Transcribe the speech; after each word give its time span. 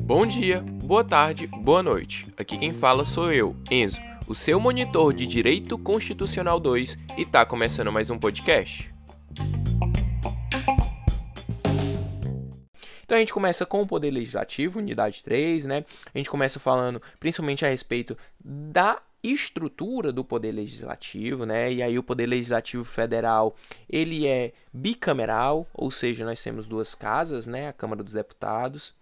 Bom 0.00 0.26
dia, 0.26 0.60
boa 0.60 1.04
tarde, 1.04 1.46
boa 1.46 1.82
noite. 1.82 2.26
Aqui 2.36 2.58
quem 2.58 2.74
fala 2.74 3.04
sou 3.04 3.32
eu, 3.32 3.54
Enzo, 3.70 4.00
o 4.26 4.34
seu 4.34 4.58
monitor 4.58 5.14
de 5.14 5.26
Direito 5.26 5.78
Constitucional 5.78 6.58
2 6.58 6.98
e 7.16 7.24
tá 7.24 7.46
começando 7.46 7.92
mais 7.92 8.10
um 8.10 8.18
podcast. 8.18 8.92
Então 13.04 13.16
a 13.16 13.20
gente 13.20 13.32
começa 13.32 13.64
com 13.64 13.82
o 13.82 13.86
Poder 13.86 14.10
Legislativo, 14.10 14.78
unidade 14.78 15.22
3, 15.24 15.64
né? 15.64 15.84
A 16.14 16.18
gente 16.18 16.30
começa 16.30 16.60
falando 16.60 17.00
principalmente 17.18 17.64
a 17.64 17.68
respeito 17.68 18.16
da 18.38 19.00
estrutura 19.22 20.12
do 20.12 20.24
poder 20.24 20.52
legislativo, 20.52 21.44
né? 21.44 21.72
E 21.72 21.82
aí 21.82 21.98
o 21.98 22.02
poder 22.02 22.26
legislativo 22.26 22.84
federal, 22.84 23.54
ele 23.88 24.26
é 24.26 24.52
bicameral, 24.72 25.66
ou 25.74 25.90
seja, 25.90 26.24
nós 26.24 26.42
temos 26.42 26.66
duas 26.66 26.94
casas, 26.94 27.46
né? 27.46 27.68
A 27.68 27.72
Câmara 27.72 28.02
dos 28.02 28.14
Deputados 28.14 28.94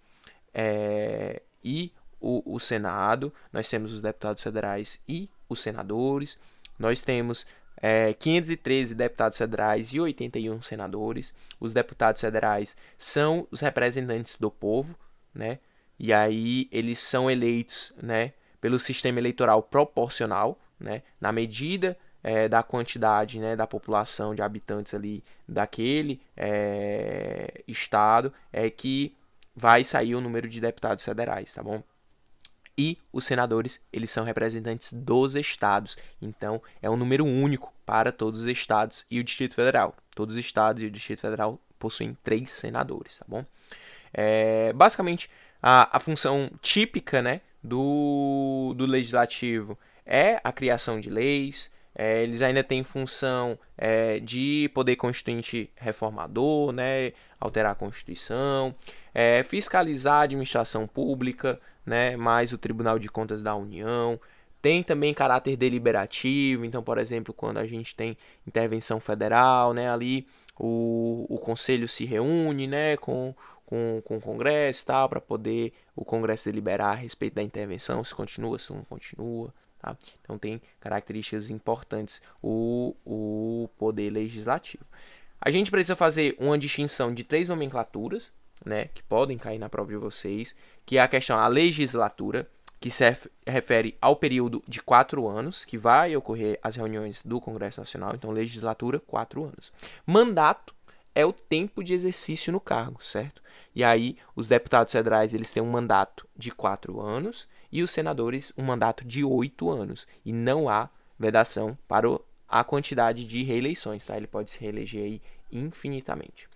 é, 0.53 1.43
e 1.63 1.93
o, 2.21 2.43
o 2.55 2.59
Senado. 2.59 3.33
Nós 3.53 3.69
temos 3.69 3.93
os 3.93 4.01
deputados 4.01 4.43
federais 4.43 5.03
e 5.09 5.29
os 5.49 5.61
senadores. 5.61 6.39
Nós 6.79 7.03
temos 7.03 7.47
é, 7.77 8.13
513 8.13 8.95
deputados 8.95 9.39
federais 9.39 9.93
e 9.93 10.01
81 10.01 10.63
senadores. 10.63 11.33
Os 11.61 11.73
deputados 11.73 12.21
federais 12.21 12.77
são 12.97 13.47
os 13.51 13.61
representantes 13.61 14.37
do 14.37 14.51
povo, 14.51 14.97
né? 15.35 15.59
E 15.99 16.13
aí 16.13 16.69
eles 16.71 16.99
são 17.01 17.31
eleitos, 17.31 17.93
né, 18.01 18.33
pelo 18.61 18.79
sistema 18.79 19.19
eleitoral 19.19 19.63
proporcional, 19.63 20.59
né, 20.79 21.03
na 21.21 21.33
medida 21.33 21.97
é, 22.23 22.49
da 22.49 22.63
quantidade, 22.63 23.39
né, 23.39 23.57
da 23.57 23.67
população 23.67 24.35
de 24.35 24.43
habitantes 24.43 24.95
ali 24.95 25.23
daquele 25.47 26.21
é, 26.37 27.63
estado, 27.67 28.33
é 28.53 28.69
que 28.71 29.15
vai 29.55 29.83
sair 29.83 30.15
o 30.15 30.21
número 30.21 30.49
de 30.49 30.61
deputados 30.61 31.05
federais, 31.05 31.53
tá 31.53 31.63
bom? 31.63 31.83
E 32.77 32.97
os 33.13 33.27
senadores, 33.27 33.85
eles 33.93 34.09
são 34.09 34.25
representantes 34.25 34.93
dos 34.93 35.35
estados. 35.35 35.99
Então, 36.23 36.63
é 36.81 36.89
um 36.89 36.97
número 36.97 37.25
único 37.25 37.73
para 37.85 38.13
todos 38.13 38.43
os 38.43 38.47
estados 38.47 39.05
e 39.11 39.19
o 39.19 39.25
Distrito 39.25 39.57
Federal. 39.57 39.97
Todos 40.15 40.37
os 40.37 40.41
estados 40.41 40.81
e 40.81 40.87
o 40.87 40.91
Distrito 40.91 41.23
Federal 41.23 41.61
possuem 41.77 42.17
três 42.23 42.53
senadores, 42.53 43.19
tá 43.19 43.25
bom? 43.27 43.45
É, 44.15 44.73
basicamente, 44.75 45.29
a, 45.61 45.97
a 45.97 45.99
função 45.99 46.51
típica 46.63 47.21
né, 47.21 47.41
do, 47.69 48.75
do 48.77 48.87
legislativo 48.87 49.79
é 50.05 50.41
a 50.43 50.51
criação 50.51 50.99
de 50.99 51.11
leis, 51.11 51.71
é, 51.95 52.23
eles 52.23 52.41
ainda 52.43 52.63
têm 52.63 52.85
função 52.85 53.59
é, 53.77 54.21
de 54.21 54.71
poder 54.73 54.97
constituinte 54.97 55.71
reformador, 55.77 56.73
né, 56.73 57.13
alterar 57.41 57.73
a 57.73 57.75
Constituição, 57.75 58.75
é, 59.13 59.43
fiscalizar 59.43 60.21
a 60.21 60.23
administração 60.23 60.87
pública, 60.87 61.61
né, 61.85 62.17
mais 62.17 62.53
o 62.53 62.59
Tribunal 62.59 62.99
de 62.99 63.09
Contas 63.09 63.43
da 63.43 63.55
União. 63.55 64.19
Tem 64.63 64.83
também 64.83 65.13
caráter 65.13 65.57
deliberativo, 65.57 66.65
então, 66.65 66.83
por 66.83 66.99
exemplo, 66.99 67.35
quando 67.35 67.59
a 67.59 67.67
gente 67.67 67.95
tem 67.95 68.17
intervenção 68.47 69.01
federal, 69.01 69.75
né, 69.75 69.91
ali 69.91 70.27
o, 70.59 71.27
o 71.29 71.39
Conselho 71.39 71.89
se 71.89 72.05
reúne 72.05 72.67
né, 72.67 72.97
com, 72.97 73.35
com, 73.69 74.01
com 74.03 74.17
o 74.17 74.21
Congresso 74.21 74.87
tal, 74.87 75.11
para 75.11 75.21
poder 75.21 75.75
o 75.95 76.03
Congresso 76.03 76.47
deliberar 76.47 76.93
a 76.93 76.95
respeito 76.95 77.35
da 77.35 77.43
intervenção, 77.43 78.03
se 78.03 78.15
continua, 78.15 78.59
se 78.59 78.73
não 78.73 78.83
continua. 78.85 79.53
Tá? 79.79 79.95
Então 80.23 80.39
tem 80.39 80.61
características 80.81 81.51
importantes 81.51 82.23
o, 82.43 82.97
o 83.05 83.69
poder 83.77 84.09
legislativo. 84.09 84.85
A 85.39 85.51
gente 85.51 85.71
precisa 85.71 85.95
fazer 85.95 86.35
uma 86.39 86.57
distinção 86.57 87.13
de 87.13 87.23
três 87.23 87.51
nomenclaturas, 87.51 88.33
né, 88.65 88.87
que 88.87 89.03
podem 89.03 89.37
cair 89.37 89.59
na 89.59 89.69
prova 89.69 89.91
de 89.91 89.99
vocês, 89.99 90.55
que 90.87 90.97
é 90.97 91.01
a 91.03 91.07
questão 91.07 91.37
da 91.37 91.47
legislatura, 91.47 92.49
que 92.81 92.91
se 92.91 93.05
refere 93.47 93.99
ao 94.01 94.17
período 94.17 94.65
de 94.67 94.81
quatro 94.81 95.29
anos, 95.29 95.65
que 95.67 95.77
vai 95.77 96.17
ocorrer 96.17 96.59
as 96.63 96.75
reuniões 96.75 97.21
do 97.23 97.39
Congresso 97.39 97.81
Nacional, 97.81 98.15
então 98.15 98.31
legislatura, 98.31 98.99
quatro 98.99 99.45
anos. 99.45 99.73
Mandato 100.07 100.75
é 101.15 101.27
o 101.27 101.33
tempo 101.33 101.85
de 101.85 101.93
exercício 101.93 102.51
no 102.53 102.61
cargo, 102.61 103.05
certo? 103.05 103.43
E 103.75 103.85
aí, 103.85 104.17
os 104.35 104.49
deputados 104.49 104.93
federais, 104.93 105.35
eles 105.35 105.53
têm 105.53 105.63
um 105.63 105.71
mandato 105.71 106.27
de 106.37 106.51
quatro 106.51 107.01
anos, 107.01 107.47
e 107.71 107.83
os 107.83 107.91
senadores 107.91 108.53
um 108.57 108.63
mandato 108.63 109.05
de 109.05 109.25
oito 109.25 109.71
anos. 109.71 110.07
E 110.25 110.33
não 110.33 110.69
há 110.69 110.89
vedação 111.19 111.77
para 111.87 112.09
a 112.49 112.65
quantidade 112.65 113.25
de 113.25 113.43
reeleições, 113.43 114.05
tá? 114.05 114.17
Ele 114.17 114.27
pode 114.27 114.51
se 114.51 114.61
reeleger 114.61 115.05
aí 115.05 115.23
infinitamente. 115.53 116.49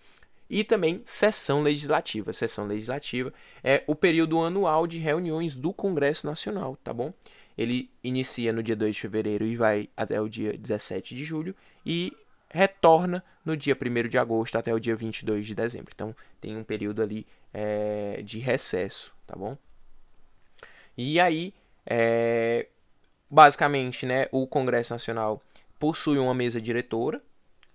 E 0.49 0.65
também 0.65 1.03
sessão 1.05 1.63
legislativa. 1.63 2.33
Sessão 2.33 2.67
legislativa 2.67 3.33
é 3.63 3.83
o 3.87 3.95
período 3.95 4.39
anual 4.41 4.87
de 4.87 4.99
reuniões 4.99 5.55
do 5.55 5.73
Congresso 5.73 6.27
Nacional, 6.27 6.77
tá 6.83 6.93
bom? 6.93 7.13
Ele 7.57 7.91
inicia 8.03 8.53
no 8.53 8.63
dia 8.63 8.77
2 8.77 8.95
de 8.95 9.01
fevereiro 9.01 9.45
e 9.45 9.57
vai 9.57 9.89
até 9.97 10.21
o 10.21 10.29
dia 10.29 10.57
17 10.57 11.15
de 11.15 11.25
julho 11.25 11.55
e 11.85 12.13
retorna 12.53 13.25
no 13.45 13.57
dia 13.57 13.77
1 13.77 14.09
de 14.09 14.19
agosto 14.19 14.57
até 14.57 14.73
o 14.73 14.79
dia 14.79 14.95
22 14.95 15.47
de 15.47 15.55
dezembro. 15.55 15.91
Então 15.95 16.15
tem 16.41 16.57
um 16.57 16.63
período 16.63 17.03
ali 17.03 17.27
é, 17.53 18.23
de 18.23 18.39
recesso, 18.39 19.13
tá 19.27 19.35
bom? 19.35 19.57
E 20.97 21.19
aí, 21.19 21.55
é, 21.87 22.69
basicamente, 23.29 24.07
né, 24.07 24.29
o 24.31 24.47
Congresso 24.47 24.93
Nacional 24.93 25.43
possui 25.79 26.19
uma 26.19 26.35
mesa 26.35 26.61
diretora, 26.61 27.21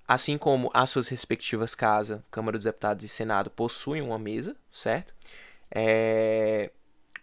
assim 0.07 0.37
como 0.37 0.69
as 0.73 0.89
suas 0.89 1.09
respectivas 1.09 1.75
casas, 1.75 2.21
Câmara 2.31 2.57
dos 2.57 2.65
Deputados 2.65 3.03
e 3.03 3.07
Senado, 3.07 3.49
possuem 3.49 4.01
uma 4.01 4.19
mesa, 4.19 4.55
certo? 4.71 5.13
É, 5.69 6.71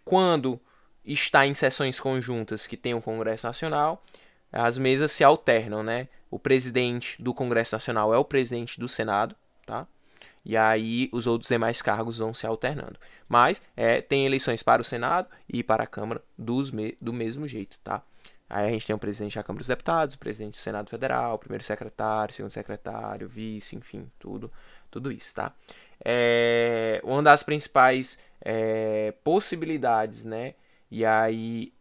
quando 0.03 0.59
está 1.03 1.47
em 1.47 1.53
sessões 1.53 1.99
conjuntas 1.99 2.67
que 2.67 2.77
tem 2.77 2.93
o 2.93 3.01
Congresso 3.01 3.47
Nacional, 3.47 4.03
as 4.51 4.77
mesas 4.77 5.11
se 5.11 5.23
alternam, 5.23 5.81
né? 5.81 6.07
O 6.35 6.39
presidente 6.39 7.15
do 7.23 7.33
Congresso 7.33 7.77
Nacional 7.77 8.13
é 8.13 8.17
o 8.17 8.25
presidente 8.25 8.77
do 8.77 8.89
Senado, 8.89 9.33
tá? 9.65 9.87
E 10.43 10.57
aí 10.57 11.09
os 11.13 11.27
outros 11.27 11.47
demais 11.47 11.81
cargos 11.81 12.17
vão 12.17 12.33
se 12.33 12.45
alternando. 12.45 12.99
Mas 13.25 13.61
é, 13.73 14.01
tem 14.01 14.25
eleições 14.25 14.61
para 14.61 14.81
o 14.81 14.85
Senado 14.85 15.29
e 15.47 15.63
para 15.63 15.83
a 15.83 15.87
Câmara 15.87 16.21
dos 16.37 16.71
me 16.71 16.97
do 16.99 17.13
mesmo 17.13 17.47
jeito, 17.47 17.79
tá? 17.81 18.03
Aí 18.49 18.67
a 18.67 18.69
gente 18.69 18.85
tem 18.85 18.93
o 18.93 18.99
presidente 18.99 19.35
da 19.35 19.43
Câmara 19.43 19.59
dos 19.59 19.69
Deputados, 19.69 20.15
o 20.15 20.19
presidente 20.19 20.55
do 20.55 20.61
Senado 20.61 20.89
Federal, 20.89 21.35
o 21.35 21.39
primeiro 21.39 21.63
secretário, 21.63 22.35
segundo 22.35 22.51
secretário, 22.51 23.29
vice, 23.29 23.77
enfim, 23.77 24.11
tudo, 24.19 24.51
tudo 24.91 25.13
isso, 25.13 25.33
tá? 25.33 25.53
É, 26.03 26.99
uma 27.05 27.23
das 27.23 27.43
principais 27.43 28.19
é, 28.41 29.13
possibilidades, 29.23 30.25
né? 30.25 30.55
E 30.91 31.05
aí 31.05 31.73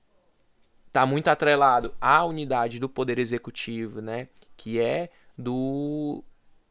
tá 0.93 1.05
muito 1.05 1.27
atrelado 1.27 1.93
à 2.01 2.25
unidade 2.25 2.79
do 2.79 2.89
Poder 2.89 3.19
Executivo, 3.19 4.01
né? 4.01 4.29
Que 4.57 4.81
é 4.81 5.11
do, 5.37 6.23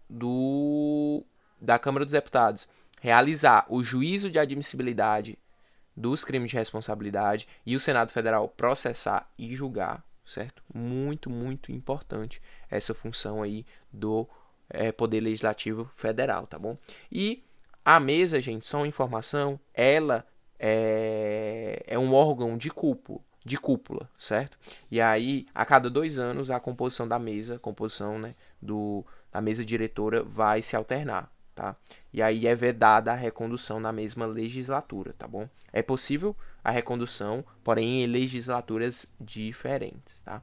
do 0.10 1.24
da 1.60 1.78
Câmara 1.80 2.06
dos 2.06 2.14
Deputados 2.14 2.68
realizar 3.02 3.66
o 3.68 3.84
juízo 3.84 4.32
de 4.32 4.40
admissibilidade 4.40 5.38
dos 5.96 6.24
crimes 6.24 6.52
de 6.52 6.58
responsabilidade 6.58 7.48
e 7.66 7.76
o 7.76 7.80
Senado 7.80 8.12
Federal 8.12 8.48
processar 8.48 9.30
e 9.38 9.54
julgar, 9.56 10.04
certo? 10.26 10.64
Muito, 10.74 11.30
muito 11.30 11.72
importante 11.72 12.42
essa 12.70 12.94
função 12.94 13.44
aí 13.44 13.66
do 13.92 14.28
é, 14.70 14.92
Poder 14.92 15.20
Legislativo 15.20 15.92
Federal, 15.96 16.48
tá 16.48 16.58
bom? 16.58 16.78
E 17.12 17.44
a 17.84 18.00
mesa, 18.00 18.40
gente, 18.42 18.66
só 18.68 18.78
uma 18.78 18.88
informação, 18.88 19.60
ela 19.74 20.26
é, 20.58 21.84
é 21.86 22.00
um 22.00 22.14
órgão 22.14 22.58
de 22.58 22.70
cúpula, 22.70 23.20
de 23.44 23.58
cúpula, 23.58 24.10
certo? 24.18 24.58
E 24.90 25.02
aí, 25.02 25.46
a 25.54 25.66
cada 25.66 25.90
dois 25.90 26.20
anos, 26.20 26.50
a 26.50 26.60
composição 26.60 27.08
da 27.08 27.20
mesa, 27.20 27.56
a 27.56 27.60
composição 27.60 28.18
né, 28.18 28.36
do, 28.62 29.06
da 29.32 29.42
mesa 29.42 29.66
diretora 29.66 30.24
vai 30.24 30.62
se 30.62 30.76
alternar 30.76 31.34
tá? 31.54 31.76
E 32.12 32.22
aí 32.22 32.48
é 32.48 32.56
vedada 32.56 33.12
a 33.12 33.16
recondução 33.16 33.80
na 33.80 33.92
mesma 33.92 34.26
legislatura, 34.26 35.14
tá 35.18 35.28
bom? 35.28 35.48
É 35.72 35.82
possível 35.82 36.36
a 36.64 36.72
recondução, 36.72 37.44
porém 37.64 38.04
em 38.04 38.08
legislaturas 38.08 39.08
diferentes, 39.20 40.22
tá? 40.22 40.42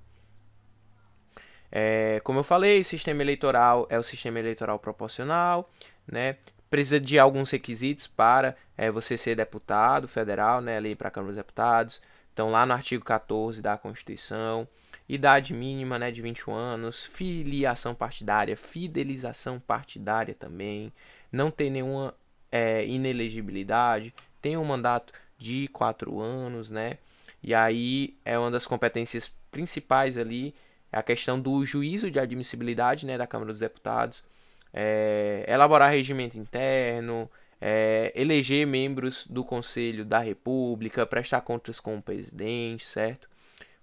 É, 1.72 2.20
como 2.25 2.40
eu 2.40 2.44
falei, 2.44 2.80
o 2.80 2.84
sistema 2.84 3.22
eleitoral 3.22 3.86
é 3.88 3.98
o 3.98 4.02
sistema 4.02 4.38
eleitoral 4.38 4.78
proporcional, 4.78 5.70
né? 6.06 6.36
Precisa 6.69 7.00
de 7.00 7.19
alguns 7.19 7.50
requisitos 7.50 8.06
para 8.06 8.56
é, 8.76 8.90
você 8.90 9.16
ser 9.16 9.36
deputado 9.36 10.06
federal, 10.08 10.60
né? 10.60 10.78
Lei 10.78 10.94
para 10.94 11.08
a 11.08 11.10
Câmara 11.10 11.32
dos 11.32 11.36
Deputados. 11.36 12.02
Então, 12.40 12.50
lá 12.50 12.64
no 12.64 12.72
artigo 12.72 13.04
14 13.04 13.60
da 13.60 13.76
Constituição, 13.76 14.66
idade 15.06 15.52
mínima 15.52 15.98
né, 15.98 16.10
de 16.10 16.22
21 16.22 16.54
anos, 16.54 17.04
filiação 17.04 17.94
partidária, 17.94 18.56
fidelização 18.56 19.60
partidária 19.60 20.34
também, 20.34 20.90
não 21.31 21.50
tem 21.50 21.69
nenhuma 21.69 22.14
é, 22.50 22.87
inelegibilidade, 22.87 24.14
tem 24.40 24.56
um 24.56 24.64
mandato 24.64 25.12
de 25.37 25.69
4 25.69 26.19
anos, 26.19 26.70
né? 26.70 26.96
E 27.42 27.54
aí 27.54 28.16
é 28.25 28.38
uma 28.38 28.50
das 28.50 28.66
competências 28.66 29.31
principais 29.50 30.16
ali, 30.16 30.54
é 30.90 30.98
a 30.98 31.02
questão 31.02 31.38
do 31.38 31.66
juízo 31.66 32.10
de 32.10 32.19
admissibilidade 32.19 33.04
né, 33.04 33.19
da 33.19 33.26
Câmara 33.26 33.52
dos 33.52 33.60
Deputados, 33.60 34.25
é, 34.72 35.44
elaborar 35.46 35.90
regimento 35.90 36.38
interno, 36.38 37.31
é, 37.60 38.12
eleger 38.14 38.66
membros 38.66 39.26
do 39.26 39.44
Conselho 39.44 40.04
da 40.04 40.18
República, 40.18 41.04
prestar 41.04 41.42
contas 41.42 41.78
com 41.78 41.98
o 41.98 42.02
presidente, 42.02 42.86
certo? 42.86 43.28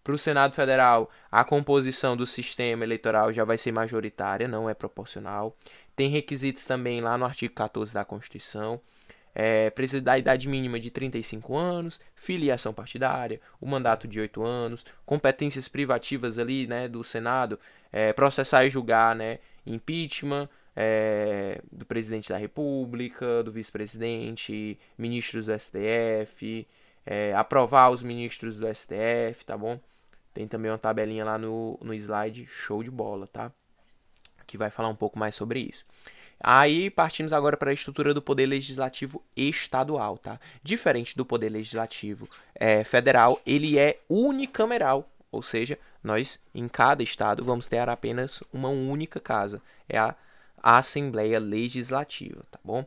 Para 0.03 0.15
o 0.15 0.18
Senado 0.18 0.56
Federal, 0.56 1.12
a 1.29 1.44
composição 1.44 2.15
do 2.15 2.25
sistema 2.25 2.83
eleitoral 2.83 3.33
já 3.33 3.44
vai 3.44 3.57
ser 3.57 3.74
majoritária, 3.74 4.47
não 4.47 4.69
é 4.69 4.74
proporcional. 4.74 5.56
Tem 5.97 6.09
requisitos 6.09 6.65
também 6.65 7.01
lá 7.01 7.18
no 7.18 7.25
artigo 7.25 7.53
14 7.53 7.94
da 7.94 8.06
Constituição. 8.06 8.79
É, 9.35 9.69
precisa 9.69 10.01
da 10.01 10.18
idade 10.18 10.47
mínima 10.47 10.80
de 10.80 10.89
35 10.89 11.56
anos, 11.56 12.00
filiação 12.15 12.73
partidária, 12.73 13.39
o 13.62 13.68
mandato 13.68 14.07
de 14.07 14.19
8 14.19 14.41
anos, 14.44 14.85
competências 15.06 15.68
privativas 15.68 16.39
ali, 16.39 16.65
né, 16.65 16.88
do 16.88 17.03
Senado, 17.03 17.59
é, 17.91 18.13
processar 18.13 18.65
e 18.65 18.69
julgar, 18.69 19.15
né, 19.15 19.39
impeachment, 19.65 20.50
é, 20.79 21.59
do 21.71 21.88
presidente 21.88 22.29
da 22.29 22.38
República, 22.38 23.41
do 23.41 23.51
vice-presidente, 23.51 24.77
ministros 24.95 25.47
do 25.47 25.59
STF, 25.59 26.68
é, 27.03 27.33
aprovar 27.33 27.89
os 27.89 28.03
ministros 28.03 28.59
do 28.59 28.68
STF, 28.68 29.44
tá 29.44 29.57
bom? 29.57 29.79
Tem 30.35 30.47
também 30.47 30.69
uma 30.69 30.77
tabelinha 30.77 31.25
lá 31.25 31.35
no, 31.35 31.79
no 31.81 31.95
slide, 31.95 32.45
show 32.45 32.83
de 32.83 32.91
bola, 32.91 33.25
tá? 33.25 33.51
Que 34.45 34.56
vai 34.56 34.69
falar 34.69 34.89
um 34.89 34.95
pouco 34.95 35.18
mais 35.18 35.33
sobre 35.33 35.62
isso. 35.62 35.83
Aí 36.39 36.91
partimos 36.91 37.33
agora 37.33 37.57
para 37.57 37.71
a 37.71 37.73
estrutura 37.73 38.13
do 38.13 38.21
poder 38.21 38.45
legislativo 38.45 39.23
estadual, 39.35 40.19
tá? 40.19 40.39
Diferente 40.62 41.18
do 41.18 41.25
poder 41.25 41.50
legislativo 41.50 42.30
é, 42.53 42.83
federal, 42.83 43.41
ele 43.47 43.80
é 43.80 44.00
unicameral, 44.07 45.09
ou 45.31 45.41
seja, 45.41 45.80
nós 46.03 46.39
em 46.53 46.68
cada 46.68 47.01
estado 47.01 47.44
vamos 47.44 47.68
ter 47.68 47.89
apenas 47.89 48.44
uma 48.53 48.69
única 48.69 49.19
casa, 49.19 49.59
é 49.89 49.97
a 49.97 50.15
a 50.62 50.77
Assembleia 50.77 51.39
Legislativa, 51.39 52.44
tá 52.51 52.59
bom? 52.63 52.86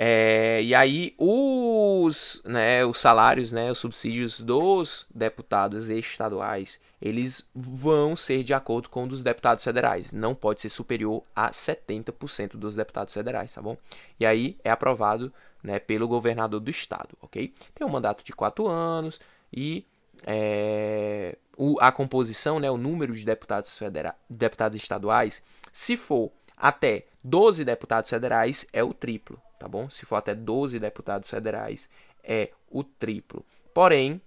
É, 0.00 0.62
e 0.62 0.76
aí 0.76 1.12
os, 1.18 2.40
né, 2.44 2.84
os 2.84 3.00
salários, 3.00 3.50
né, 3.50 3.68
os 3.68 3.78
subsídios 3.78 4.38
dos 4.40 5.04
deputados 5.12 5.88
estaduais, 5.88 6.80
eles 7.02 7.50
vão 7.52 8.14
ser 8.14 8.44
de 8.44 8.54
acordo 8.54 8.88
com 8.88 9.02
os 9.02 9.08
dos 9.08 9.22
deputados 9.24 9.64
federais. 9.64 10.12
Não 10.12 10.36
pode 10.36 10.60
ser 10.60 10.68
superior 10.68 11.24
a 11.34 11.50
70% 11.50 12.56
dos 12.56 12.76
deputados 12.76 13.12
federais, 13.12 13.52
tá 13.52 13.60
bom? 13.60 13.76
E 14.20 14.24
aí 14.24 14.56
é 14.62 14.70
aprovado 14.70 15.32
né, 15.64 15.80
pelo 15.80 16.06
governador 16.06 16.60
do 16.60 16.70
estado, 16.70 17.18
ok? 17.20 17.52
Tem 17.74 17.84
um 17.84 17.90
mandato 17.90 18.22
de 18.22 18.32
quatro 18.32 18.68
anos 18.68 19.20
e 19.52 19.84
é, 20.24 21.36
o, 21.56 21.76
a 21.80 21.90
composição, 21.90 22.60
né, 22.60 22.70
o 22.70 22.76
número 22.76 23.14
de 23.14 23.24
deputados, 23.24 23.76
federais, 23.76 24.14
deputados 24.30 24.76
estaduais, 24.76 25.42
se 25.72 25.96
for 25.96 26.30
até 26.60 27.06
12 27.22 27.64
deputados 27.64 28.10
federais 28.10 28.66
é 28.72 28.82
o 28.82 28.92
triplo, 28.92 29.40
tá 29.58 29.68
bom? 29.68 29.88
Se 29.88 30.04
for 30.04 30.16
até 30.16 30.34
12 30.34 30.78
deputados 30.78 31.28
federais 31.28 31.88
é 32.22 32.50
o 32.70 32.84
triplo. 32.84 33.44
Porém, 33.72 34.20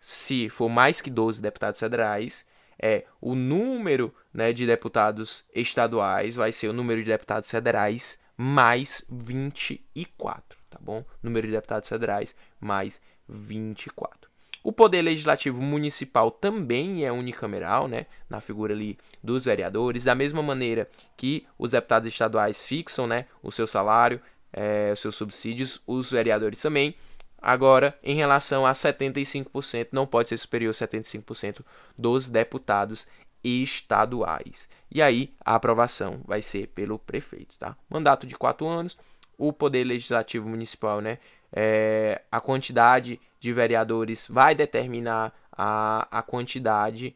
se 0.00 0.48
for 0.48 0.68
mais 0.68 1.00
que 1.00 1.10
12 1.10 1.40
deputados 1.40 1.80
federais, 1.80 2.44
é 2.78 3.06
o 3.20 3.34
número 3.34 4.14
né, 4.32 4.52
de 4.52 4.66
deputados 4.66 5.44
estaduais 5.54 6.36
vai 6.36 6.52
ser 6.52 6.68
o 6.68 6.72
número 6.72 7.02
de 7.02 7.10
deputados 7.10 7.50
federais 7.50 8.18
mais 8.36 9.06
24, 9.08 10.58
tá 10.68 10.78
bom? 10.80 11.04
Número 11.22 11.46
de 11.46 11.52
deputados 11.52 11.88
federais 11.88 12.36
mais 12.60 13.00
24. 13.28 14.23
O 14.64 14.72
poder 14.72 15.02
legislativo 15.02 15.60
municipal 15.60 16.30
também 16.30 17.04
é 17.04 17.12
unicameral, 17.12 17.86
né, 17.86 18.06
na 18.30 18.40
figura 18.40 18.72
ali 18.72 18.98
dos 19.22 19.44
vereadores, 19.44 20.04
da 20.04 20.14
mesma 20.14 20.42
maneira 20.42 20.88
que 21.18 21.46
os 21.58 21.72
deputados 21.72 22.08
estaduais 22.08 22.66
fixam, 22.66 23.06
né, 23.06 23.26
o 23.42 23.52
seu 23.52 23.66
salário, 23.66 24.18
é, 24.50 24.90
os 24.90 25.00
seus 25.00 25.16
subsídios, 25.16 25.82
os 25.86 26.10
vereadores 26.10 26.62
também. 26.62 26.94
Agora, 27.42 27.94
em 28.02 28.16
relação 28.16 28.64
a 28.64 28.72
75%, 28.72 29.88
não 29.92 30.06
pode 30.06 30.30
ser 30.30 30.38
superior 30.38 30.70
a 30.70 30.72
75% 30.72 31.60
dos 31.98 32.30
deputados 32.30 33.06
estaduais. 33.44 34.66
E 34.90 35.02
aí, 35.02 35.34
a 35.44 35.56
aprovação 35.56 36.22
vai 36.24 36.40
ser 36.40 36.68
pelo 36.68 36.98
prefeito, 36.98 37.58
tá? 37.58 37.76
Mandato 37.86 38.26
de 38.26 38.34
quatro 38.34 38.66
anos, 38.66 38.96
o 39.36 39.52
poder 39.52 39.84
legislativo 39.84 40.48
municipal, 40.48 41.02
né, 41.02 41.18
é, 41.54 42.20
a 42.30 42.40
quantidade 42.40 43.20
de 43.38 43.52
vereadores 43.52 44.26
vai 44.28 44.54
determinar 44.54 45.32
a, 45.52 46.08
a 46.10 46.22
quantidade, 46.22 47.14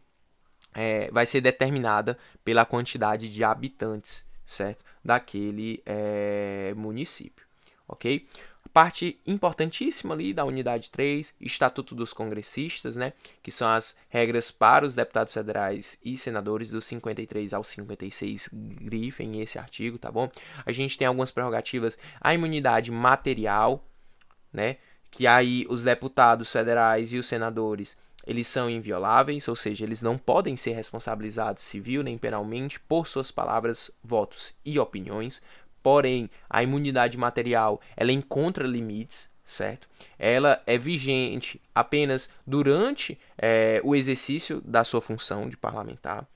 é, 0.73 1.11
vai 1.11 1.27
ser 1.27 1.41
determinada 1.41 2.17
pela 2.45 2.65
quantidade 2.65 3.29
de 3.33 3.43
habitantes, 3.43 4.25
certo? 4.47 4.85
Daquele 5.05 5.83
é, 5.85 6.73
município, 6.77 7.45
ok? 7.89 8.29
Parte 8.73 9.19
importantíssima 9.27 10.15
ali 10.15 10.33
da 10.33 10.45
unidade 10.45 10.91
3, 10.91 11.35
Estatuto 11.41 11.95
dos 11.95 12.13
Congressistas, 12.13 12.95
né? 12.95 13.15
Que 13.43 13.51
são 13.51 13.67
as 13.67 13.97
regras 14.09 14.51
para 14.51 14.87
os 14.87 14.95
deputados 14.95 15.35
federais 15.35 15.99
e 16.05 16.17
senadores 16.17 16.71
dos 16.71 16.85
53 16.85 17.55
ao 17.55 17.65
56, 17.65 18.51
grifem 18.53 19.41
esse 19.41 19.59
artigo, 19.59 19.99
tá 19.99 20.13
bom? 20.13 20.31
A 20.65 20.71
gente 20.71 20.99
tem 20.99 21.09
algumas 21.09 21.31
prerrogativas, 21.31 21.99
a 22.21 22.35
imunidade 22.35 22.93
material, 22.93 23.88
né? 24.53 24.77
Que 25.11 25.27
aí 25.27 25.67
os 25.69 25.83
deputados 25.83 26.51
federais 26.51 27.13
e 27.13 27.19
os 27.19 27.27
senadores 27.27 27.97
eles 28.29 28.47
são 28.47 28.69
invioláveis, 28.69 29.49
ou 29.49 29.57
seja, 29.57 29.87
eles 29.87 30.03
não 30.03 30.19
podem 30.19 30.55
ser 30.55 30.73
responsabilizados 30.73 31.65
civil 31.65 32.03
nem 32.03 32.19
penalmente 32.19 32.79
por 32.79 33.09
suas 33.09 33.31
palavras, 33.31 33.91
votos 34.05 34.55
e 34.63 34.79
opiniões. 34.79 35.41
Porém, 35.83 36.29
a 36.51 36.63
imunidade 36.63 37.17
material 37.17 37.81
ela 37.97 38.13
encontra 38.13 38.67
limites, 38.67 39.31
certo? 39.47 39.89
Ela 40.19 40.63
é 40.67 40.77
vigente 40.77 41.59
apenas 41.75 42.29
durante 42.47 43.19
é, 43.39 43.81
o 43.83 43.95
exercício 43.95 44.61
da 44.61 44.85
sua 44.85 45.01
função 45.01 45.49
de 45.49 45.57
parlamentar. 45.57 46.27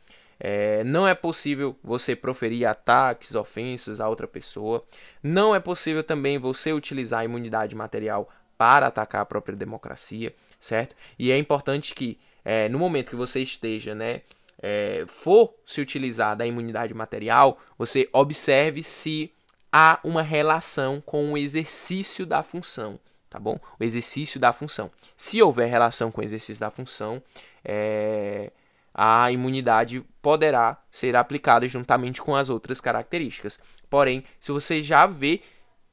É, 0.44 0.82
não 0.82 1.06
é 1.06 1.14
possível 1.14 1.78
você 1.84 2.16
proferir 2.16 2.66
ataques, 2.66 3.36
ofensas 3.36 4.00
a 4.00 4.08
outra 4.08 4.26
pessoa. 4.26 4.84
Não 5.22 5.54
é 5.54 5.60
possível 5.60 6.02
também 6.02 6.36
você 6.36 6.72
utilizar 6.72 7.20
a 7.20 7.24
imunidade 7.24 7.76
material 7.76 8.28
para 8.58 8.88
atacar 8.88 9.20
a 9.20 9.24
própria 9.24 9.54
democracia, 9.54 10.34
certo? 10.58 10.96
E 11.16 11.30
é 11.30 11.38
importante 11.38 11.94
que 11.94 12.18
é, 12.44 12.68
no 12.68 12.76
momento 12.76 13.10
que 13.10 13.14
você 13.14 13.40
esteja, 13.40 13.94
né, 13.94 14.22
é, 14.60 15.04
for 15.06 15.54
se 15.64 15.80
utilizar 15.80 16.36
da 16.36 16.44
imunidade 16.44 16.92
material, 16.92 17.60
você 17.78 18.08
observe 18.12 18.82
se 18.82 19.32
há 19.72 20.00
uma 20.02 20.22
relação 20.22 21.00
com 21.00 21.32
o 21.32 21.38
exercício 21.38 22.26
da 22.26 22.42
função, 22.42 22.98
tá 23.30 23.38
bom? 23.38 23.60
O 23.78 23.84
exercício 23.84 24.40
da 24.40 24.52
função. 24.52 24.90
Se 25.16 25.40
houver 25.40 25.70
relação 25.70 26.10
com 26.10 26.20
o 26.20 26.24
exercício 26.24 26.58
da 26.58 26.70
função, 26.70 27.22
é, 27.64 28.50
a 28.94 29.30
imunidade 29.30 30.04
poderá 30.20 30.82
ser 30.90 31.16
aplicada 31.16 31.66
juntamente 31.66 32.20
com 32.20 32.34
as 32.34 32.48
outras 32.50 32.80
características. 32.80 33.58
Porém, 33.88 34.24
se 34.38 34.52
você 34.52 34.82
já 34.82 35.06
vê 35.06 35.42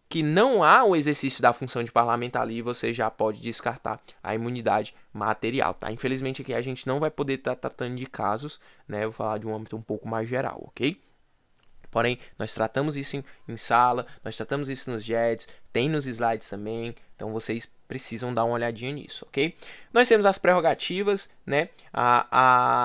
que 0.10 0.24
não 0.24 0.64
há 0.64 0.84
o 0.84 0.96
exercício 0.96 1.42
da 1.42 1.54
função 1.54 1.84
de 1.84 1.92
parlamentar 1.92 2.42
ali, 2.42 2.64
você 2.64 2.92
já 2.92 3.12
pode 3.12 3.42
descartar 3.42 4.02
a 4.24 4.34
imunidade 4.34 4.96
material, 5.14 5.76
tá? 5.76 5.92
Infelizmente 5.92 6.42
aqui 6.42 6.54
a 6.54 6.62
gente 6.62 6.88
não 6.88 7.00
vai 7.00 7.12
poder 7.12 7.36
estar 7.36 7.56
tá 7.56 7.70
tratando 7.70 7.96
de 7.96 8.08
casos, 8.08 8.60
né? 8.88 9.04
Eu 9.04 9.12
vou 9.12 9.18
falar 9.18 9.38
de 9.38 9.48
um 9.48 9.56
âmbito 9.56 9.78
um 9.78 9.82
pouco 9.82 10.08
mais 10.08 10.28
geral, 10.28 10.64
ok? 10.66 11.00
Porém, 11.92 12.20
nós 12.38 12.54
tratamos 12.54 12.96
isso 12.96 13.18
em, 13.18 13.24
em 13.48 13.58
sala, 13.58 14.06
nós 14.24 14.36
tratamos 14.36 14.70
isso 14.70 14.92
nos 14.92 15.04
JEDs, 15.04 15.48
tem 15.74 15.90
nos 15.90 16.06
slides 16.06 16.50
também, 16.50 16.96
então 17.16 17.32
vocês 17.32 17.70
precisam 17.88 18.34
dar 18.34 18.46
uma 18.46 18.54
olhadinha 18.54 18.92
nisso, 18.92 19.26
ok? 19.28 19.56
Nós 19.92 20.08
temos 20.08 20.26
as 20.26 20.38
prerrogativas, 20.38 21.30
né? 21.46 21.70
A, 21.92 22.28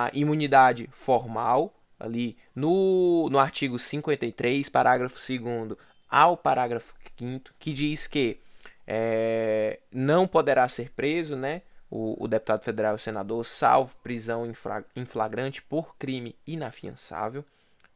a 0.07 0.11
imunidade 0.15 0.89
formal, 0.93 1.75
ali 2.01 2.37
no, 2.55 3.29
no 3.31 3.39
artigo 3.39 3.79
53, 3.79 4.69
parágrafo 4.69 5.17
2 5.17 5.77
ao 6.09 6.37
parágrafo 6.37 6.95
5 7.19 7.53
que 7.59 7.73
diz 7.73 8.07
que 8.07 8.39
é, 8.87 9.79
não 9.93 10.27
poderá 10.27 10.69
ser 10.69 10.91
preso, 10.91 11.37
né? 11.37 11.63
O, 11.91 12.25
o 12.25 12.27
deputado 12.27 12.65
federal 12.65 12.95
e 12.95 12.97
o 12.97 12.99
senador, 12.99 13.45
salvo 13.45 13.95
prisão 14.03 14.51
em 14.97 15.05
flagrante 15.05 15.63
por 15.63 15.97
crime 15.97 16.35
inafiançável. 16.47 17.45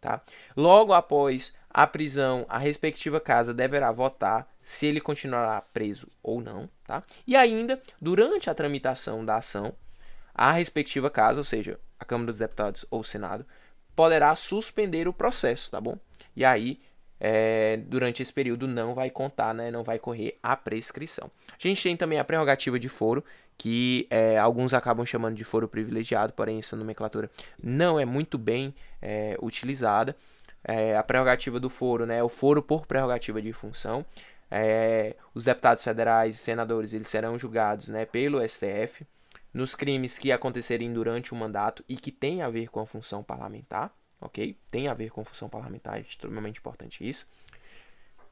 Tá? 0.01 0.23
Logo 0.57 0.93
após 0.93 1.53
a 1.71 1.87
prisão, 1.87 2.47
a 2.49 2.59
respectiva 2.59 3.21
casa 3.21 3.53
deverá 3.53 3.91
votar 3.91 4.49
se 4.63 4.87
ele 4.87 5.01
continuará 5.01 5.61
preso 5.73 6.09
ou 6.23 6.41
não. 6.41 6.69
Tá? 6.87 7.03
E 7.27 7.37
ainda, 7.37 7.81
durante 8.01 8.49
a 8.49 8.55
tramitação 8.55 9.25
da 9.25 9.37
ação, 9.37 9.75
a 10.35 10.53
respectiva 10.53 11.11
casa, 11.11 11.39
ou 11.39 11.45
seja, 11.45 11.79
a 11.99 12.05
Câmara 12.05 12.33
dos 12.33 12.39
Deputados 12.39 12.85
ou 12.91 13.01
o 13.01 13.05
Senado, 13.05 13.45
poderá 13.97 14.35
suspender 14.37 15.09
o 15.09 15.13
processo, 15.13 15.71
tá 15.71 15.81
bom? 15.81 15.99
E 16.37 16.45
aí, 16.45 16.81
é, 17.21 17.77
durante 17.77 18.23
esse 18.23 18.33
período, 18.33 18.67
não 18.69 18.95
vai 18.95 19.11
contar, 19.11 19.55
né, 19.55 19.71
não 19.71 19.83
vai 19.83 19.99
correr 19.99 20.39
a 20.43 20.57
prescrição. 20.57 21.31
A 21.49 21.57
gente 21.59 21.83
tem 21.83 21.97
também 21.97 22.19
a 22.19 22.25
prerrogativa 22.25 22.79
de 22.79 22.89
foro, 22.89 23.25
que 23.57 24.07
é, 24.11 24.39
alguns 24.39 24.73
acabam 24.73 25.05
chamando 25.05 25.35
de 25.35 25.45
foro 25.45 25.67
privilegiado, 25.67 26.33
porém 26.33 26.59
essa 26.59 26.77
nomenclatura 26.77 27.29
não 27.63 27.99
é 27.99 28.05
muito 28.05 28.39
bem 28.39 28.75
é, 29.03 29.37
utilizada. 29.43 30.17
é, 30.65 30.97
a 30.97 31.03
prerrogativa 31.03 31.59
do 31.61 31.71
foro, 31.71 32.07
né, 32.07 32.23
o 32.23 32.29
foro 32.29 32.63
por 32.63 32.87
prerrogativa 32.87 33.41
de 33.41 33.53
função. 33.53 34.05
É, 34.51 35.15
os 35.35 35.45
deputados 35.45 35.85
federais 35.85 36.37
e 36.37 36.39
senadores 36.39 36.95
eles 36.95 37.09
serão 37.09 37.39
julgados 37.39 37.89
né, 37.89 38.07
pelo 38.07 38.47
STF 38.49 39.07
nos 39.53 39.75
crimes 39.75 40.19
que 40.19 40.33
acontecerem 40.33 40.93
durante 40.93 41.33
o 41.33 41.37
mandato 41.37 41.85
e 41.89 41.97
que 41.97 42.11
tem 42.11 42.43
a 42.43 42.49
ver 42.49 42.69
com 42.69 42.81
a 42.81 42.87
função 42.87 43.23
parlamentar, 43.23 43.93
ok? 44.21 44.57
Tem 44.71 44.89
a 44.89 44.95
ver 44.95 45.11
com 45.11 45.25
função 45.25 45.49
parlamentar, 45.49 45.99
é 45.99 46.01
extremamente 46.01 46.59
importante 46.59 47.09
isso. 47.09 47.27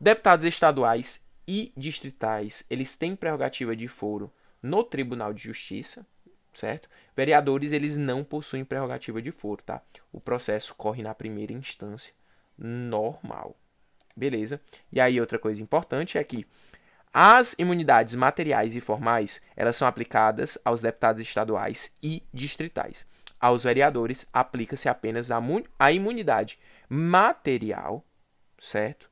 Deputados 0.00 0.44
estaduais 0.44 1.24
e 1.46 1.72
distritais, 1.76 2.64
eles 2.68 2.94
têm 2.94 3.16
prerrogativa 3.16 3.74
de 3.74 3.88
foro 3.88 4.32
no 4.62 4.82
Tribunal 4.82 5.32
de 5.32 5.44
Justiça, 5.44 6.04
certo? 6.52 6.88
Vereadores, 7.16 7.72
eles 7.72 7.96
não 7.96 8.24
possuem 8.24 8.64
prerrogativa 8.64 9.22
de 9.22 9.30
foro, 9.30 9.62
tá? 9.62 9.80
O 10.12 10.20
processo 10.20 10.74
corre 10.74 11.02
na 11.02 11.14
primeira 11.14 11.52
instância, 11.52 12.12
normal. 12.58 13.56
Beleza? 14.16 14.60
E 14.90 15.00
aí 15.00 15.20
outra 15.20 15.38
coisa 15.38 15.62
importante 15.62 16.18
é 16.18 16.24
que 16.24 16.46
as 17.12 17.54
imunidades 17.58 18.14
materiais 18.14 18.76
e 18.76 18.80
formais, 18.80 19.40
elas 19.56 19.76
são 19.76 19.88
aplicadas 19.88 20.58
aos 20.64 20.80
deputados 20.80 21.22
estaduais 21.22 21.96
e 22.02 22.22
distritais. 22.32 23.06
Aos 23.38 23.64
vereadores, 23.64 24.26
aplica-se 24.32 24.88
apenas 24.88 25.28
a 25.30 25.92
imunidade 25.92 26.58
material, 26.88 28.04
certo? 28.58 29.10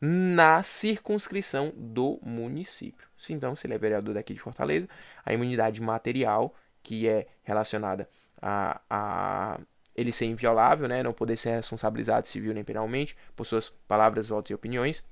Na 0.00 0.62
circunscrição 0.62 1.72
do 1.76 2.20
município. 2.22 3.08
Então, 3.30 3.56
se 3.56 3.66
ele 3.66 3.74
é 3.74 3.78
vereador 3.78 4.14
daqui 4.14 4.34
de 4.34 4.40
Fortaleza, 4.40 4.88
a 5.24 5.32
imunidade 5.32 5.80
material, 5.80 6.54
que 6.82 7.08
é 7.08 7.26
relacionada 7.42 8.08
a, 8.40 8.80
a 8.88 9.60
ele 9.94 10.12
ser 10.12 10.26
inviolável, 10.26 10.88
né, 10.88 11.02
não 11.02 11.12
poder 11.12 11.36
ser 11.36 11.50
responsabilizado 11.50 12.28
civil 12.28 12.52
nem 12.52 12.64
penalmente 12.64 13.16
por 13.34 13.46
suas 13.46 13.70
palavras, 13.70 14.28
votos 14.28 14.50
e 14.50 14.54
opiniões, 14.54 15.02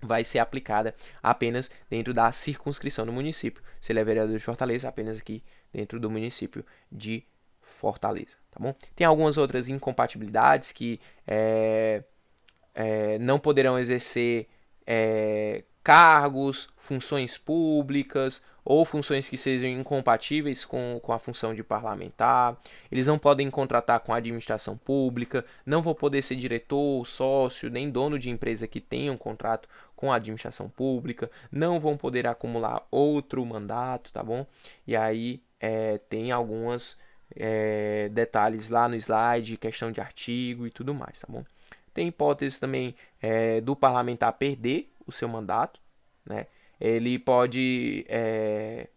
vai 0.00 0.24
ser 0.24 0.38
aplicada 0.38 0.94
apenas 1.22 1.70
dentro 1.88 2.12
da 2.12 2.30
circunscrição 2.32 3.06
do 3.06 3.12
município. 3.12 3.62
Se 3.80 3.92
ele 3.92 4.00
é 4.00 4.04
vereador 4.04 4.36
de 4.36 4.44
Fortaleza, 4.44 4.88
apenas 4.88 5.18
aqui 5.18 5.42
dentro 5.72 5.98
do 5.98 6.10
município 6.10 6.64
de 6.90 7.24
Fortaleza, 7.82 8.36
tá 8.48 8.60
bom? 8.60 8.72
Tem 8.94 9.04
algumas 9.04 9.36
outras 9.36 9.68
incompatibilidades 9.68 10.70
que 10.70 11.00
é, 11.26 12.04
é, 12.72 13.18
não 13.18 13.40
poderão 13.40 13.76
exercer 13.76 14.46
é, 14.86 15.64
cargos, 15.82 16.72
funções 16.76 17.36
públicas 17.36 18.40
ou 18.64 18.84
funções 18.84 19.28
que 19.28 19.36
sejam 19.36 19.68
incompatíveis 19.68 20.64
com, 20.64 21.00
com 21.02 21.12
a 21.12 21.18
função 21.18 21.52
de 21.52 21.64
parlamentar. 21.64 22.56
Eles 22.88 23.08
não 23.08 23.18
podem 23.18 23.50
contratar 23.50 23.98
com 23.98 24.14
a 24.14 24.18
administração 24.18 24.76
pública, 24.76 25.44
não 25.66 25.82
vão 25.82 25.92
poder 25.92 26.22
ser 26.22 26.36
diretor, 26.36 27.04
sócio, 27.04 27.68
nem 27.68 27.90
dono 27.90 28.16
de 28.16 28.30
empresa 28.30 28.68
que 28.68 28.80
tenha 28.80 29.10
um 29.10 29.16
contrato 29.16 29.68
com 29.96 30.12
a 30.12 30.16
administração 30.16 30.68
pública, 30.68 31.28
não 31.50 31.80
vão 31.80 31.96
poder 31.96 32.28
acumular 32.28 32.86
outro 32.92 33.44
mandato, 33.44 34.12
tá 34.12 34.22
bom? 34.22 34.46
E 34.86 34.94
aí 34.94 35.42
é, 35.58 35.98
tem 35.98 36.30
alguns 36.30 36.96
é, 37.36 38.08
detalhes 38.10 38.68
lá 38.68 38.88
no 38.88 38.94
slide, 38.96 39.56
questão 39.56 39.90
de 39.90 40.00
artigo 40.00 40.66
e 40.66 40.70
tudo 40.70 40.94
mais, 40.94 41.18
tá 41.20 41.26
bom? 41.28 41.44
Tem 41.94 42.08
hipótese 42.08 42.58
também 42.58 42.94
é, 43.20 43.60
do 43.60 43.76
parlamentar 43.76 44.32
perder 44.34 44.90
o 45.06 45.12
seu 45.12 45.28
mandato, 45.28 45.80
né? 46.24 46.46
Ele 46.80 47.18
pode 47.18 48.04
é, 48.08 48.88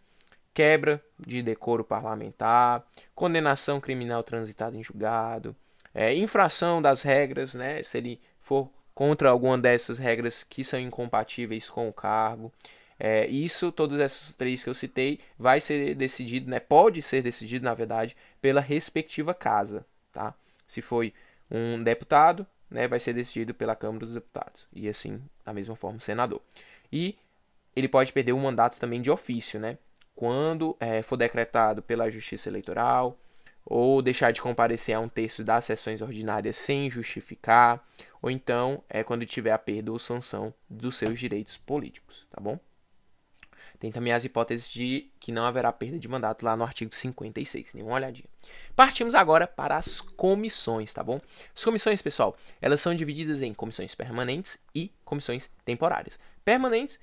quebra 0.54 1.04
de 1.20 1.44
decoro 1.44 1.84
parlamentar, 1.84 2.84
condenação 3.14 3.80
criminal 3.80 4.24
transitada 4.24 4.78
em 4.78 4.84
julgado, 4.84 5.56
é, 5.94 6.16
infração 6.16 6.82
das 6.82 7.02
regras, 7.02 7.54
né? 7.54 7.84
Se 7.84 7.98
ele 7.98 8.20
for 8.42 8.70
contra 8.96 9.30
alguma 9.30 9.58
dessas 9.58 9.98
regras 9.98 10.44
que 10.44 10.64
são 10.64 10.80
incompatíveis 10.80 11.70
com 11.70 11.90
o 11.90 11.94
cargo. 11.94 12.52
É, 13.00 13.28
isso, 13.28 13.72
todos 13.72 14.00
esses 14.00 14.34
três 14.34 14.64
que 14.64 14.70
eu 14.70 14.74
citei, 14.74 15.20
vai 15.38 15.60
ser 15.60 15.96
decidido, 15.96 16.50
né? 16.50 16.60
Pode 16.60 17.02
ser 17.02 17.22
decidido, 17.22 17.66
na 17.66 17.74
verdade, 17.74 18.16
pela 18.42 18.62
respectiva 18.62 19.34
casa, 19.34 19.86
tá? 20.14 20.34
Se 20.68 20.82
foi 20.82 21.14
um 21.52 21.84
deputado, 21.84 22.46
né, 22.70 22.88
vai 22.88 23.00
ser 23.00 23.14
decidido 23.14 23.54
pela 23.54 23.76
Câmara 23.76 24.06
dos 24.06 24.14
Deputados. 24.14 24.68
E 24.74 24.88
assim, 24.90 25.22
da 25.44 25.54
mesma 25.54 25.76
forma, 25.76 25.98
o 25.98 26.02
senador. 26.02 26.42
E 26.92 27.16
ele 27.76 27.88
pode 27.88 28.14
perder 28.14 28.34
o 28.34 28.40
mandato 28.40 28.80
também 28.80 29.02
de 29.02 29.12
ofício, 29.12 29.60
né? 29.60 29.78
Quando 30.16 30.76
é, 30.80 31.02
for 31.02 31.18
decretado 31.18 31.82
pela 31.82 32.10
Justiça 32.10 32.50
Eleitoral, 32.50 33.18
ou 33.66 34.02
deixar 34.02 34.32
de 34.32 34.42
comparecer 34.42 34.96
a 34.96 35.00
um 35.00 35.10
terço 35.10 35.44
das 35.44 35.66
sessões 35.66 36.02
ordinárias 36.02 36.56
sem 36.56 36.90
justificar, 36.90 37.86
ou 38.22 38.30
então 38.30 38.84
é 38.90 39.04
quando 39.04 39.26
tiver 39.26 39.52
a 39.52 39.58
perda 39.58 39.92
ou 39.92 40.00
sanção 40.00 40.54
dos 40.70 40.96
seus 40.96 41.20
direitos 41.20 41.58
políticos, 41.58 42.26
tá 42.30 42.40
bom? 42.40 42.60
Tem 43.80 43.92
também 43.92 44.14
as 44.14 44.26
hipóteses 44.26 44.70
de 44.70 45.10
que 45.20 45.32
não 45.32 45.46
haverá 45.46 45.72
perda 45.72 46.00
de 46.00 46.08
mandato 46.08 46.46
lá 46.46 46.56
no 46.56 46.64
artigo 46.64 46.96
56. 46.96 47.72
Dê 47.74 47.82
uma 47.82 47.94
olhadinha. 47.94 48.28
Partimos 48.76 49.16
agora 49.16 49.48
para 49.48 49.78
as 49.78 50.02
comissões, 50.02 50.94
tá 50.94 51.04
bom? 51.04 51.20
As 51.56 51.64
comissões, 51.64 52.02
pessoal, 52.02 52.38
elas 52.62 52.82
são 52.82 52.96
divididas 52.96 53.42
em 53.42 53.54
comissões 53.54 53.94
permanentes 53.96 54.60
e 54.74 54.92
comissões 55.04 55.50
temporárias. 55.64 56.20
Permanentes, 56.44 57.00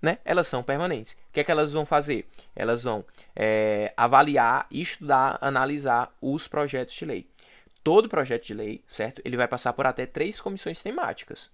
né? 0.00 0.18
Elas 0.24 0.46
são 0.46 0.62
permanentes. 0.62 1.14
O 1.14 1.32
que 1.32 1.40
é 1.40 1.44
que 1.44 1.50
elas 1.50 1.72
vão 1.72 1.86
fazer? 1.86 2.28
Elas 2.54 2.84
vão 2.84 3.04
é, 3.34 3.92
avaliar, 3.96 4.66
estudar, 4.70 5.38
analisar 5.40 6.14
os 6.20 6.46
projetos 6.46 6.94
de 6.94 7.04
lei. 7.04 7.26
Todo 7.82 8.08
projeto 8.08 8.44
de 8.44 8.54
lei, 8.54 8.82
certo? 8.88 9.22
Ele 9.24 9.36
vai 9.36 9.46
passar 9.46 9.72
por 9.72 9.86
até 9.86 10.06
três 10.06 10.40
comissões 10.40 10.82
temáticas, 10.82 11.50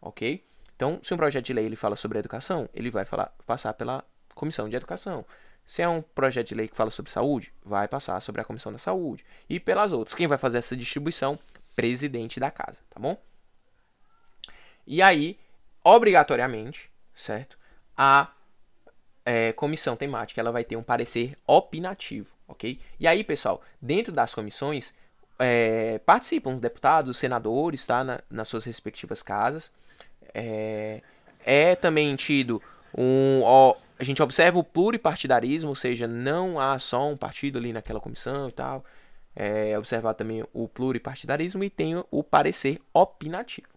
ok? 0.00 0.44
Então, 0.76 1.00
se 1.02 1.12
um 1.12 1.16
projeto 1.16 1.46
de 1.46 1.54
lei 1.54 1.64
ele 1.64 1.74
fala 1.74 1.96
sobre 1.96 2.18
educação, 2.18 2.68
ele 2.74 2.90
vai 2.90 3.06
falar, 3.06 3.32
passar 3.46 3.72
pela 3.72 4.04
comissão 4.34 4.68
de 4.68 4.76
educação. 4.76 5.24
Se 5.64 5.82
é 5.82 5.88
um 5.88 6.02
projeto 6.02 6.48
de 6.48 6.54
lei 6.54 6.68
que 6.68 6.76
fala 6.76 6.90
sobre 6.90 7.10
saúde, 7.10 7.52
vai 7.64 7.88
passar 7.88 8.20
sobre 8.20 8.42
a 8.42 8.44
comissão 8.44 8.70
da 8.70 8.78
saúde. 8.78 9.24
E 9.48 9.58
pelas 9.58 9.90
outras. 9.90 10.14
Quem 10.14 10.28
vai 10.28 10.38
fazer 10.38 10.58
essa 10.58 10.76
distribuição? 10.76 11.38
Presidente 11.74 12.38
da 12.38 12.50
casa, 12.50 12.78
tá 12.90 13.00
bom? 13.00 13.20
E 14.86 15.02
aí, 15.02 15.38
obrigatoriamente, 15.82 16.90
certo? 17.14 17.58
A 17.96 18.30
é, 19.24 19.52
comissão 19.52 19.96
temática 19.96 20.40
ela 20.40 20.52
vai 20.52 20.62
ter 20.62 20.76
um 20.76 20.82
parecer 20.82 21.36
opinativo, 21.46 22.32
ok? 22.46 22.78
E 23.00 23.06
aí, 23.06 23.24
pessoal, 23.24 23.62
dentro 23.80 24.12
das 24.12 24.34
comissões 24.34 24.94
é, 25.38 25.98
participam 25.98 26.58
deputados, 26.58 27.16
senadores, 27.16 27.84
tá? 27.84 28.04
Na, 28.04 28.20
nas 28.30 28.48
suas 28.48 28.64
respectivas 28.64 29.22
casas 29.22 29.72
é, 30.34 31.02
é 31.44 31.74
também 31.74 32.14
tido 32.16 32.62
um. 32.96 33.42
Ó, 33.42 33.76
a 33.98 34.04
gente 34.04 34.22
observa 34.22 34.58
o 34.58 34.64
pluripartidarismo, 34.64 35.70
ou 35.70 35.74
seja, 35.74 36.06
não 36.06 36.60
há 36.60 36.78
só 36.78 37.08
um 37.08 37.16
partido 37.16 37.58
ali 37.58 37.72
naquela 37.72 38.00
comissão 38.00 38.48
e 38.48 38.52
tal. 38.52 38.84
É 39.34 39.78
observar 39.78 40.14
também 40.14 40.44
o 40.52 40.66
pluripartidarismo 40.66 41.62
e 41.62 41.68
tem 41.68 42.02
o 42.10 42.22
parecer 42.22 42.80
opinativo. 42.92 43.68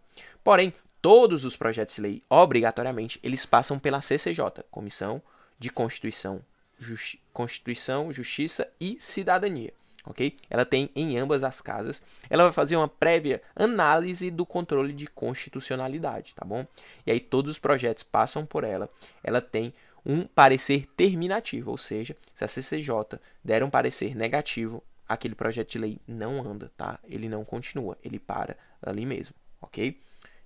Porém, 0.43 0.73
todos 1.01 1.43
os 1.43 1.57
projetos 1.57 1.95
de 1.95 2.01
lei, 2.01 2.23
obrigatoriamente, 2.29 3.19
eles 3.21 3.45
passam 3.45 3.77
pela 3.77 4.01
CCJ, 4.01 4.63
Comissão 4.71 5.21
de 5.57 5.69
Constituição, 5.69 6.41
Justi 6.77 7.21
Constituição, 7.33 8.11
Justiça 8.13 8.69
e 8.79 8.97
Cidadania 9.01 9.73
ok? 10.09 10.35
Ela 10.49 10.65
tem 10.65 10.89
em 10.95 11.17
ambas 11.17 11.43
as 11.43 11.61
casas. 11.61 12.01
Ela 12.29 12.43
vai 12.43 12.51
fazer 12.51 12.75
uma 12.75 12.87
prévia 12.87 13.41
análise 13.55 14.31
do 14.31 14.45
controle 14.45 14.91
de 14.91 15.07
constitucionalidade, 15.07 16.33
tá 16.35 16.43
bom? 16.43 16.65
E 17.05 17.11
aí 17.11 17.19
todos 17.19 17.51
os 17.51 17.59
projetos 17.59 18.03
passam 18.03 18.45
por 18.45 18.63
ela. 18.63 18.89
Ela 19.23 19.39
tem 19.39 19.73
um 20.05 20.25
parecer 20.25 20.87
terminativo, 20.97 21.71
ou 21.71 21.77
seja, 21.77 22.17
se 22.33 22.43
a 22.43 22.47
CCJ 22.47 23.19
der 23.43 23.63
um 23.63 23.69
parecer 23.69 24.15
negativo, 24.15 24.83
aquele 25.07 25.35
projeto 25.35 25.71
de 25.71 25.77
lei 25.77 25.99
não 26.07 26.41
anda, 26.41 26.71
tá? 26.75 26.99
Ele 27.03 27.29
não 27.29 27.45
continua, 27.45 27.97
ele 28.03 28.17
para 28.17 28.57
ali 28.81 29.05
mesmo, 29.05 29.35
ok? 29.61 29.99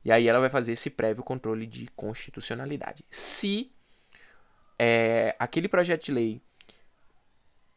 E 0.03 0.12
aí 0.12 0.27
ela 0.27 0.39
vai 0.39 0.50
fazer 0.50 0.74
esse 0.74 0.89
prévio 0.89 1.24
controle 1.24 1.65
de 1.65 1.88
constitucionalidade. 1.96 3.05
Se 3.10 3.72
é, 4.77 5.34
aquele 5.39 5.70
projeto 5.70 6.05
de 6.05 6.12
lei 6.12 6.41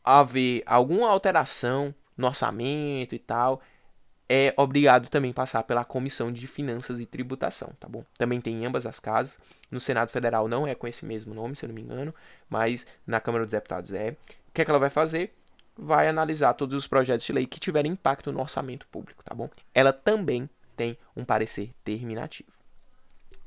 haver 0.06 0.62
alguma 0.64 1.10
alteração 1.10 1.92
no 2.16 2.28
orçamento 2.28 3.14
e 3.14 3.18
tal, 3.18 3.60
é 4.28 4.54
obrigado 4.56 5.08
também 5.08 5.32
passar 5.32 5.64
pela 5.64 5.84
Comissão 5.84 6.32
de 6.32 6.46
Finanças 6.46 7.00
e 7.00 7.06
Tributação, 7.06 7.72
tá 7.78 7.88
bom? 7.88 8.04
Também 8.16 8.40
tem 8.40 8.62
em 8.62 8.66
ambas 8.66 8.86
as 8.86 9.00
casas. 9.00 9.38
No 9.70 9.80
Senado 9.80 10.10
Federal 10.10 10.48
não 10.48 10.66
é 10.66 10.75
com 10.75 10.86
esse 10.86 11.04
mesmo 11.04 11.34
nome, 11.34 11.56
se 11.56 11.64
eu 11.64 11.68
não 11.68 11.75
me 11.75 11.82
engano, 11.82 12.14
mas 12.48 12.86
na 13.06 13.20
Câmara 13.20 13.44
dos 13.44 13.52
Deputados 13.52 13.92
é. 13.92 14.16
O 14.48 14.52
que 14.54 14.62
é 14.62 14.64
que 14.64 14.70
ela 14.70 14.80
vai 14.80 14.90
fazer? 14.90 15.34
Vai 15.76 16.08
analisar 16.08 16.54
todos 16.54 16.75
os 16.75 16.86
projetos 16.86 17.26
de 17.26 17.32
lei 17.32 17.46
que 17.46 17.60
tiverem 17.60 17.92
impacto 17.92 18.32
no 18.32 18.40
orçamento 18.40 18.86
público, 18.88 19.22
tá 19.22 19.34
bom? 19.34 19.50
Ela 19.75 19.92
também 19.92 20.48
tem 20.76 20.96
um 21.16 21.25
parecer 21.25 21.72
terminativo. 21.84 22.50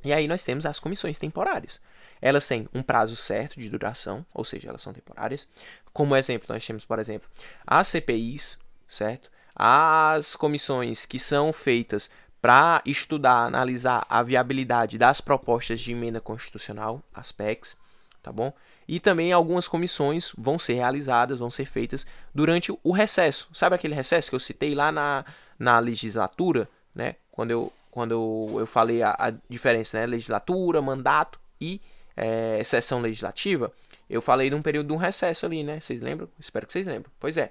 E 0.04 0.12
aí 0.12 0.26
nós 0.26 0.44
temos 0.44 0.64
as 0.64 0.78
comissões 0.78 1.18
temporárias. 1.18 1.80
Elas 2.20 2.46
têm 2.46 2.68
um 2.74 2.82
prazo 2.82 3.16
certo 3.16 3.58
de 3.58 3.68
duração, 3.68 4.24
ou 4.34 4.44
seja, 4.44 4.68
elas 4.68 4.82
são 4.82 4.92
temporárias. 4.92 5.48
Como 5.92 6.16
exemplo, 6.16 6.46
nós 6.48 6.66
temos, 6.66 6.84
por 6.84 6.98
exemplo, 6.98 7.28
as 7.66 7.88
CPIs, 7.88 8.58
certo? 8.88 9.30
As 9.54 10.36
comissões 10.36 11.06
que 11.06 11.18
são 11.18 11.52
feitas 11.52 12.10
para 12.40 12.82
estudar, 12.86 13.44
analisar 13.44 14.06
a 14.08 14.22
viabilidade 14.22 14.96
das 14.96 15.20
propostas 15.20 15.80
de 15.80 15.92
emenda 15.92 16.20
constitucional, 16.20 17.02
as 17.12 17.30
PECs, 17.30 17.76
tá 18.22 18.32
bom? 18.32 18.52
E 18.88 18.98
também 18.98 19.32
algumas 19.32 19.68
comissões 19.68 20.32
vão 20.36 20.58
ser 20.58 20.74
realizadas, 20.74 21.38
vão 21.38 21.50
ser 21.50 21.66
feitas 21.66 22.06
durante 22.34 22.72
o 22.82 22.92
recesso. 22.92 23.48
Sabe 23.52 23.76
aquele 23.76 23.94
recesso 23.94 24.30
que 24.30 24.34
eu 24.34 24.40
citei 24.40 24.74
lá 24.74 24.90
na, 24.90 25.24
na 25.58 25.78
legislatura, 25.78 26.68
né? 26.94 27.16
Quando 27.30 27.50
eu, 27.50 27.72
quando 27.90 28.12
eu, 28.12 28.56
eu 28.60 28.66
falei 28.66 29.02
a, 29.02 29.14
a 29.18 29.32
diferença, 29.48 29.98
né? 29.98 30.06
Legislatura, 30.06 30.82
mandato 30.82 31.38
e 31.60 31.80
é, 32.20 32.62
sessão 32.62 33.00
legislativa. 33.00 33.72
Eu 34.08 34.20
falei 34.20 34.50
de 34.50 34.56
um 34.56 34.60
período 34.60 34.88
de 34.88 34.92
um 34.92 34.96
recesso 34.96 35.46
ali, 35.46 35.64
né? 35.64 35.80
Vocês 35.80 36.02
lembram? 36.02 36.28
Espero 36.38 36.66
que 36.66 36.72
vocês 36.72 36.86
lembrem. 36.86 37.10
Pois 37.18 37.38
é. 37.38 37.50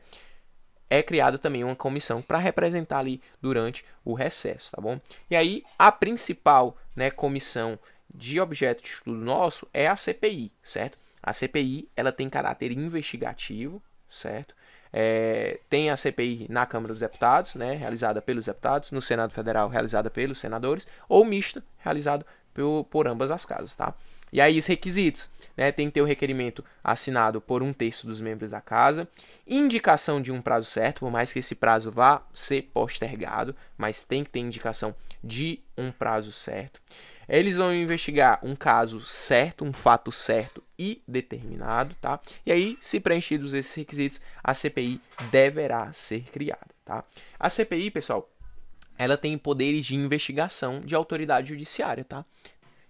É 0.88 1.02
criado 1.02 1.38
também 1.38 1.64
uma 1.64 1.76
comissão 1.76 2.22
para 2.22 2.38
representar 2.38 3.00
ali 3.00 3.22
durante 3.42 3.86
o 4.04 4.14
recesso, 4.14 4.72
tá 4.72 4.82
bom? 4.82 5.00
E 5.30 5.36
aí, 5.36 5.64
a 5.78 5.92
principal 5.92 6.76
né, 6.96 7.12
comissão 7.12 7.78
de 8.14 8.40
objeto 8.40 8.84
de 8.84 8.90
estudo 8.90 9.18
nosso 9.18 9.68
é 9.74 9.88
a 9.88 9.96
CPI, 9.96 10.52
certo? 10.64 10.98
A 11.22 11.32
CPI 11.32 11.88
ela 11.96 12.12
tem 12.12 12.28
caráter 12.28 12.72
investigativo, 12.72 13.82
certo? 14.10 14.56
É, 14.92 15.60
tem 15.70 15.92
a 15.92 15.98
CPI 15.98 16.48
na 16.50 16.66
Câmara 16.66 16.94
dos 16.94 17.02
Deputados, 17.02 17.54
né, 17.54 17.74
realizada 17.76 18.20
pelos 18.20 18.46
deputados, 18.46 18.90
no 18.90 19.02
Senado 19.02 19.32
Federal, 19.32 19.70
realizada 19.70 20.10
pelos 20.10 20.40
senadores, 20.40 20.88
ou 21.08 21.24
mista, 21.24 21.64
realizado 21.78 22.26
por, 22.52 22.86
por 22.86 23.08
ambas 23.08 23.30
as 23.30 23.46
casas, 23.46 23.76
tá? 23.76 23.94
E 24.32 24.40
aí 24.40 24.60
os 24.60 24.66
requisitos, 24.66 25.30
né, 25.56 25.72
tem 25.72 25.88
que 25.88 25.94
ter 25.94 26.02
o 26.02 26.06
requerimento 26.06 26.64
assinado 26.84 27.42
por 27.42 27.62
um 27.62 27.74
terço 27.74 28.08
dos 28.08 28.22
membros 28.22 28.52
da 28.52 28.62
casa, 28.62 29.08
indicação 29.48 30.22
de 30.22 30.32
um 30.32 30.42
prazo 30.42 30.68
certo, 30.68 31.00
por 31.00 31.12
mais 31.12 31.34
que 31.34 31.40
esse 31.40 31.56
prazo 31.56 31.92
vá 31.92 32.22
ser 32.34 32.64
postergado, 32.74 33.56
mas 33.78 34.04
tem 34.04 34.24
que 34.24 34.30
ter 34.30 34.40
indicação 34.40 34.96
de 35.24 35.62
um 35.78 35.92
prazo 35.92 36.32
certo. 36.32 36.82
Eles 37.28 37.58
vão 37.58 37.74
investigar 37.74 38.40
um 38.42 38.56
caso 38.56 39.00
certo, 39.02 39.64
um 39.64 39.72
fato 39.72 40.12
certo 40.12 40.64
e 40.78 41.04
determinado, 41.08 41.96
tá? 42.02 42.20
E 42.44 42.52
aí, 42.52 42.78
se 42.82 43.00
preenchidos 43.00 43.54
esses 43.54 43.76
requisitos, 43.76 44.20
a 44.44 44.56
CPI 44.56 45.00
deverá 45.30 45.94
ser 45.94 46.24
criada, 46.32 46.70
tá? 46.84 47.04
A 47.40 47.50
CPI, 47.50 47.92
pessoal, 47.92 48.28
ela 48.98 49.16
tem 49.16 49.38
poderes 49.38 49.86
de 49.86 49.96
investigação 49.96 50.82
de 50.82 50.96
autoridade 50.96 51.50
judiciária, 51.50 52.04
tá? 52.04 52.26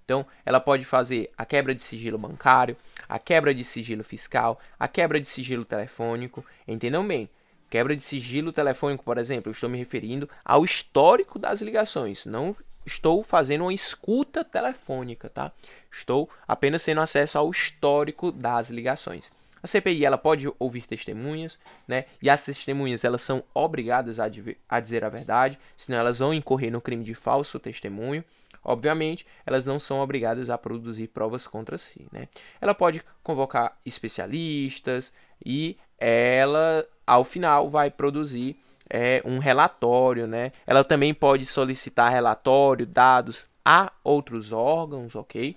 Então, 0.09 0.25
ela 0.43 0.59
pode 0.59 0.85
fazer 0.85 1.29
a 1.37 1.45
quebra 1.45 1.75
de 1.75 1.83
sigilo 1.83 2.17
bancário, 2.17 2.75
a 3.07 3.19
quebra 3.19 3.53
de 3.53 3.63
sigilo 3.63 4.03
fiscal, 4.03 4.59
a 4.79 4.87
quebra 4.87 5.21
de 5.21 5.29
sigilo 5.29 5.63
telefônico. 5.63 6.43
Entendam 6.67 7.07
bem? 7.07 7.29
Quebra 7.69 7.95
de 7.95 8.01
sigilo 8.01 8.51
telefônico, 8.51 9.03
por 9.03 9.19
exemplo, 9.19 9.49
eu 9.49 9.53
estou 9.53 9.69
me 9.69 9.77
referindo 9.77 10.27
ao 10.43 10.65
histórico 10.65 11.37
das 11.37 11.61
ligações, 11.61 12.25
não 12.25 12.55
estou 12.83 13.23
fazendo 13.23 13.65
uma 13.65 13.73
escuta 13.73 14.43
telefônica, 14.43 15.29
tá? 15.29 15.51
Estou 15.91 16.27
apenas 16.47 16.83
tendo 16.83 17.01
acesso 17.01 17.37
ao 17.37 17.51
histórico 17.51 18.31
das 18.31 18.71
ligações. 18.71 19.31
A 19.61 19.67
CPI 19.67 20.05
ela 20.05 20.17
pode 20.17 20.51
ouvir 20.57 20.87
testemunhas, 20.87 21.59
né? 21.87 22.05
E 22.19 22.31
as 22.31 22.43
testemunhas 22.43 23.03
elas 23.03 23.21
são 23.21 23.43
obrigadas 23.53 24.19
a, 24.19 24.25
a 24.67 24.79
dizer 24.79 25.05
a 25.05 25.09
verdade, 25.09 25.59
senão 25.77 25.99
elas 25.99 26.17
vão 26.17 26.33
incorrer 26.33 26.71
no 26.71 26.81
crime 26.81 27.03
de 27.03 27.13
falso 27.13 27.59
testemunho. 27.59 28.23
Obviamente, 28.63 29.25
elas 29.45 29.65
não 29.65 29.79
são 29.79 29.99
obrigadas 29.99 30.49
a 30.49 30.57
produzir 30.57 31.07
provas 31.07 31.47
contra 31.47 31.77
si, 31.77 32.05
né? 32.11 32.27
Ela 32.59 32.75
pode 32.75 33.03
convocar 33.23 33.77
especialistas 33.85 35.13
e 35.45 35.77
ela, 35.97 36.85
ao 37.05 37.23
final, 37.23 37.69
vai 37.69 37.89
produzir 37.89 38.57
é, 38.89 39.21
um 39.25 39.37
relatório, 39.37 40.27
né? 40.27 40.51
Ela 40.65 40.83
também 40.83 41.13
pode 41.13 41.45
solicitar 41.45 42.11
relatório, 42.11 42.85
dados 42.85 43.47
a 43.63 43.91
outros 44.03 44.51
órgãos, 44.51 45.15
ok? 45.15 45.55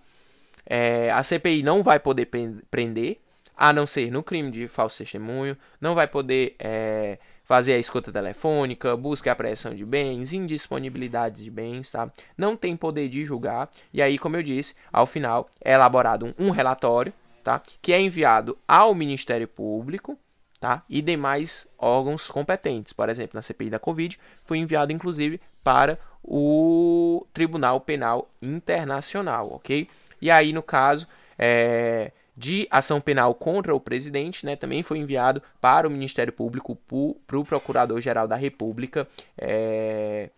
É, 0.66 1.10
a 1.10 1.22
CPI 1.22 1.62
não 1.62 1.82
vai 1.82 1.98
poder 1.98 2.28
prender, 2.70 3.18
a 3.56 3.72
não 3.72 3.86
ser 3.86 4.10
no 4.10 4.22
crime 4.22 4.50
de 4.50 4.68
falso 4.68 4.98
testemunho, 4.98 5.56
não 5.80 5.94
vai 5.94 6.06
poder 6.06 6.54
é, 6.58 7.18
fazer 7.52 7.74
a 7.74 7.78
escuta 7.78 8.10
telefônica, 8.10 8.96
busca 8.96 9.30
a 9.30 9.34
apreensão 9.34 9.74
de 9.74 9.84
bens, 9.84 10.32
indisponibilidade 10.32 11.44
de 11.44 11.50
bens, 11.50 11.90
tá? 11.90 12.10
Não 12.34 12.56
tem 12.56 12.74
poder 12.74 13.10
de 13.10 13.26
julgar. 13.26 13.68
E 13.92 14.00
aí, 14.00 14.18
como 14.18 14.38
eu 14.38 14.42
disse, 14.42 14.74
ao 14.90 15.04
final 15.04 15.46
é 15.62 15.74
elaborado 15.74 16.24
um, 16.24 16.46
um 16.46 16.50
relatório, 16.50 17.12
tá? 17.44 17.60
Que 17.82 17.92
é 17.92 18.00
enviado 18.00 18.56
ao 18.66 18.94
Ministério 18.94 19.46
Público, 19.46 20.18
tá? 20.58 20.82
E 20.88 21.02
demais 21.02 21.68
órgãos 21.76 22.30
competentes. 22.30 22.94
Por 22.94 23.10
exemplo, 23.10 23.32
na 23.34 23.42
CPI 23.42 23.68
da 23.68 23.78
Covid, 23.78 24.18
foi 24.46 24.56
enviado 24.56 24.90
inclusive 24.90 25.38
para 25.62 25.98
o 26.24 27.26
Tribunal 27.34 27.82
Penal 27.82 28.30
Internacional, 28.40 29.52
ok? 29.52 29.90
E 30.22 30.30
aí, 30.30 30.54
no 30.54 30.62
caso 30.62 31.06
é, 31.38 32.12
de 32.36 32.66
ação 32.70 33.00
penal 33.00 33.34
contra 33.34 33.74
o 33.74 33.80
presidente, 33.80 34.46
né, 34.46 34.56
também 34.56 34.82
foi 34.82 34.98
enviado 34.98 35.42
para 35.60 35.86
o 35.86 35.90
Ministério 35.90 36.32
Público, 36.32 36.76
para 37.26 37.38
o 37.38 37.44
Procurador-Geral 37.44 38.26
da 38.26 38.36
República, 38.36 39.06
é, 39.36 40.30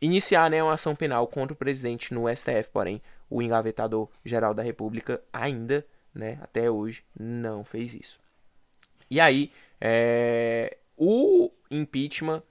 iniciar 0.00 0.50
né, 0.50 0.62
uma 0.62 0.74
ação 0.74 0.96
penal 0.96 1.26
contra 1.26 1.52
o 1.52 1.56
presidente 1.56 2.14
no 2.14 2.24
STF, 2.34 2.70
porém, 2.72 3.00
o 3.28 3.42
engavetador-geral 3.42 4.54
da 4.54 4.62
República 4.62 5.22
ainda, 5.32 5.86
né, 6.14 6.38
até 6.42 6.70
hoje, 6.70 7.04
não 7.18 7.64
fez 7.64 7.94
isso. 7.94 8.18
E 9.10 9.20
aí, 9.20 9.52
é, 9.80 10.78
o 10.96 11.50
impeachment, 11.70 12.42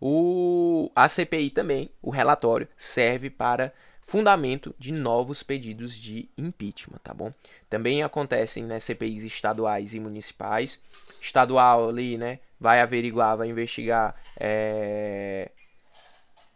ou 0.00 0.92
a 0.94 1.08
CPI 1.08 1.50
também, 1.50 1.90
o 2.02 2.10
relatório, 2.10 2.68
serve 2.76 3.30
para 3.30 3.72
fundamento 4.08 4.74
de 4.78 4.90
novos 4.90 5.42
pedidos 5.42 5.94
de 5.94 6.30
impeachment, 6.36 6.98
tá 7.04 7.12
bom? 7.12 7.30
Também 7.68 8.02
acontecem 8.02 8.64
né, 8.64 8.80
CPIs 8.80 9.22
estaduais 9.22 9.92
e 9.92 10.00
municipais. 10.00 10.80
Estadual 11.20 11.90
ali, 11.90 12.16
né, 12.16 12.38
vai 12.58 12.80
averiguar, 12.80 13.36
vai 13.36 13.48
investigar 13.48 14.16
é, 14.40 15.50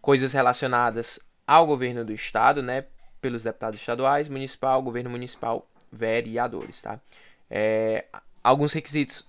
coisas 0.00 0.32
relacionadas 0.32 1.20
ao 1.46 1.66
governo 1.66 2.02
do 2.06 2.14
estado, 2.14 2.62
né, 2.62 2.86
pelos 3.20 3.42
deputados 3.42 3.78
estaduais, 3.78 4.30
municipal, 4.30 4.82
governo 4.82 5.10
municipal, 5.10 5.68
vereadores, 5.92 6.80
tá? 6.80 6.98
É, 7.50 8.06
alguns 8.42 8.72
requisitos 8.72 9.26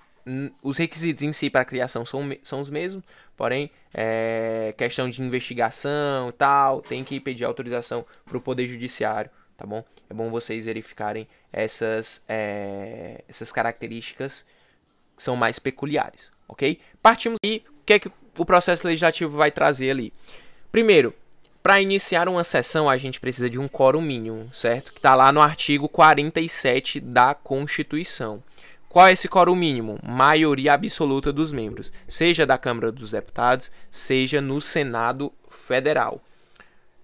os 0.62 0.78
requisitos 0.78 1.24
em 1.24 1.34
si 1.34 1.50
para 1.50 1.66
criação 1.66 2.06
são, 2.06 2.24
são 2.44 2.60
os 2.62 2.70
mesmos, 2.70 3.04
porém, 3.36 3.70
é, 3.94 4.74
questão 4.78 5.10
de 5.10 5.22
investigação 5.22 6.30
e 6.30 6.34
tal, 6.34 6.82
tem 6.82 7.04
que 7.04 7.20
pedir 7.20 7.44
autorização 7.44 8.06
para 8.26 8.38
o 8.38 8.42
Poder 8.42 8.68
Judiciário, 8.68 9.30
tá 9.58 9.66
bom? 9.66 9.84
É 10.10 10.14
bom 10.14 10.30
vocês 10.30 10.66
verificarem 10.66 11.28
essas, 11.52 12.24
é, 12.28 13.24
essas 13.28 13.52
características 13.52 14.46
que 15.16 15.24
são 15.24 15.36
mais 15.36 15.60
peculiares, 15.60 16.32
ok? 16.48 16.80
Partimos 17.02 17.38
e 17.46 17.64
o 17.68 17.86
que 17.86 17.94
é 17.94 18.00
que 18.00 18.12
o 18.38 18.46
processo 18.46 18.88
legislativo 18.88 19.36
vai 19.38 19.52
trazer 19.52 19.90
ali? 19.90 20.14
Primeiro, 20.72 21.14
para 21.62 21.82
iniciar 21.82 22.28
uma 22.28 22.44
sessão, 22.44 22.90
a 22.90 22.98
gente 22.98 23.20
precisa 23.20 23.50
de 23.50 23.58
um 23.58 23.70
quórum 23.70 24.02
mínimo, 24.02 24.50
certo? 24.54 24.92
Que 24.92 25.00
está 25.00 25.16
lá 25.16 25.32
no 25.32 25.42
artigo 25.42 25.88
47 25.88 27.00
da 27.00 27.34
Constituição. 27.34 28.44
Qual 28.94 29.08
é 29.08 29.12
esse 29.12 29.28
quórum 29.28 29.56
mínimo? 29.56 29.98
Maioria 30.04 30.76
absoluta 30.76 31.34
dos 31.34 31.52
membros, 31.52 31.92
seja 32.08 32.46
da 32.46 32.60
Câmara 32.60 32.92
dos 32.92 33.10
Deputados, 33.10 33.72
seja 33.90 34.40
no 34.40 34.62
Senado 34.62 35.34
Federal. 35.50 36.22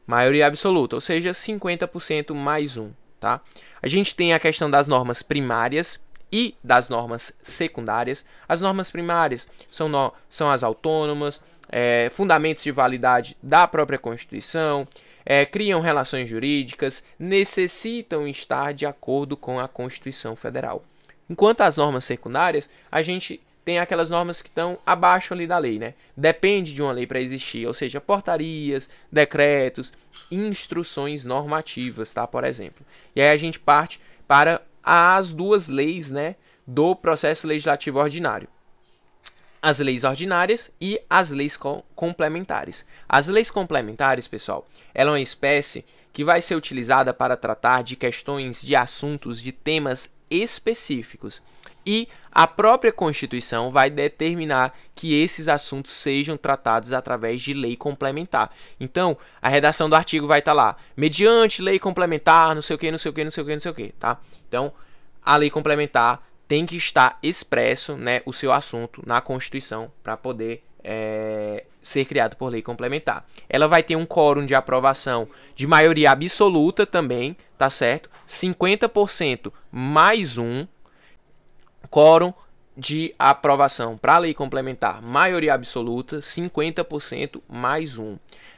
Maioria 0.05 0.45
absoluta, 0.45 0.95
ou 0.95 1.01
seja, 1.01 1.31
50% 1.31 2.31
mais 2.35 2.77
um, 2.77 2.91
tá? 3.19 3.41
A 3.81 3.87
gente 3.87 4.15
tem 4.15 4.35
a 4.35 4.39
questão 4.39 4.69
das 4.69 4.85
normas 4.85 5.23
primárias 5.23 5.99
e 6.31 6.53
das 6.63 6.89
normas 6.89 7.35
secundárias. 7.41 8.23
As 8.47 8.61
normas 8.61 8.91
primárias 8.91 9.47
são, 9.71 9.89
no, 9.89 10.13
são 10.29 10.51
as 10.51 10.63
autônomas, 10.63 11.41
é, 11.71 12.11
fundamentos 12.13 12.61
de 12.61 12.71
validade 12.71 13.35
da 13.41 13.67
própria 13.67 13.97
Constituição, 13.97 14.87
é, 15.25 15.43
criam 15.43 15.81
relações 15.81 16.29
jurídicas, 16.29 17.03
necessitam 17.17 18.27
estar 18.27 18.75
de 18.75 18.85
acordo 18.85 19.35
com 19.35 19.59
a 19.59 19.67
Constituição 19.67 20.35
Federal. 20.35 20.83
Enquanto 21.29 21.61
as 21.61 21.75
normas 21.75 22.05
secundárias, 22.05 22.69
a 22.91 23.01
gente 23.01 23.41
tem 23.63 23.77
aquelas 23.77 24.09
normas 24.09 24.41
que 24.41 24.49
estão 24.49 24.79
abaixo 24.83 25.33
ali 25.33 25.45
da 25.45 25.57
lei, 25.57 25.77
né? 25.77 25.93
Depende 26.17 26.73
de 26.73 26.81
uma 26.81 26.91
lei 26.91 27.05
para 27.05 27.21
existir, 27.21 27.67
ou 27.67 27.73
seja, 27.73 28.01
portarias, 28.01 28.89
decretos, 29.11 29.93
instruções 30.31 31.23
normativas, 31.23 32.11
tá? 32.11 32.25
Por 32.25 32.43
exemplo. 32.43 32.83
E 33.15 33.21
aí 33.21 33.29
a 33.29 33.37
gente 33.37 33.59
parte 33.59 34.01
para 34.27 34.61
as 34.83 35.31
duas 35.31 35.67
leis, 35.67 36.09
né, 36.09 36.35
do 36.65 36.95
processo 36.95 37.45
legislativo 37.45 37.99
ordinário. 37.99 38.47
As 39.61 39.79
leis 39.79 40.03
ordinárias 40.03 40.71
e 40.79 40.99
as 41.09 41.29
leis 41.29 41.57
com 41.57 41.83
complementares. 41.93 42.85
As 43.07 43.27
leis 43.27 43.51
complementares, 43.51 44.27
pessoal, 44.27 44.67
ela 44.95 45.11
é 45.11 45.13
uma 45.13 45.19
espécie 45.19 45.85
que 46.13 46.23
vai 46.23 46.41
ser 46.41 46.55
utilizada 46.55 47.13
para 47.13 47.37
tratar 47.37 47.83
de 47.83 47.95
questões 47.95 48.61
de 48.61 48.75
assuntos 48.75 49.41
de 49.41 49.51
temas 49.51 50.15
específicos. 50.29 51.41
e 51.85 52.07
a 52.31 52.45
própria 52.45 52.91
Constituição 52.91 53.71
vai 53.71 53.89
determinar 53.89 54.77
que 54.93 55.19
esses 55.19 55.47
assuntos 55.47 55.91
sejam 55.91 56.37
tratados 56.37 56.93
através 56.93 57.41
de 57.41 57.53
lei 57.53 57.75
complementar. 57.75 58.51
Então, 58.79 59.17
a 59.41 59.49
redação 59.49 59.89
do 59.89 59.95
artigo 59.95 60.27
vai 60.27 60.39
estar 60.39 60.51
tá 60.51 60.55
lá, 60.55 60.77
mediante 60.95 61.61
lei 61.61 61.79
complementar, 61.79 62.53
não 62.53 62.61
sei 62.61 62.75
o 62.75 62.79
que, 62.79 62.91
não 62.91 62.97
sei 62.97 63.09
o 63.09 63.13
que, 63.13 63.23
não 63.23 63.31
sei 63.31 63.43
o 63.43 63.45
que, 63.45 63.53
não 63.53 63.59
sei 63.59 63.71
o 63.71 63.73
que, 63.73 63.89
tá? 63.93 64.19
Então, 64.47 64.71
a 65.23 65.35
lei 65.35 65.49
complementar 65.49 66.21
tem 66.47 66.65
que 66.65 66.75
estar 66.75 67.17
expresso, 67.21 67.95
né, 67.95 68.21
o 68.25 68.33
seu 68.33 68.51
assunto 68.51 69.01
na 69.05 69.21
Constituição 69.21 69.91
para 70.03 70.15
poder 70.17 70.63
é, 70.83 71.65
ser 71.81 72.05
criado 72.05 72.35
por 72.35 72.49
lei 72.49 72.61
complementar. 72.61 73.25
Ela 73.49 73.67
vai 73.67 73.81
ter 73.83 73.95
um 73.95 74.05
quórum 74.05 74.45
de 74.45 74.53
aprovação 74.55 75.27
de 75.55 75.65
maioria 75.65 76.11
absoluta 76.11 76.85
também, 76.85 77.35
tá 77.57 77.69
certo? 77.69 78.09
50% 78.27 79.51
mais 79.71 80.37
um 80.37 80.67
quórum 81.89 82.33
de 82.77 83.13
aprovação 83.19 83.97
para 83.97 84.17
lei 84.19 84.33
complementar, 84.33 85.01
maioria 85.01 85.53
absoluta, 85.53 86.19
50% 86.19 87.41
mais 87.47 87.97
um. 87.97 88.17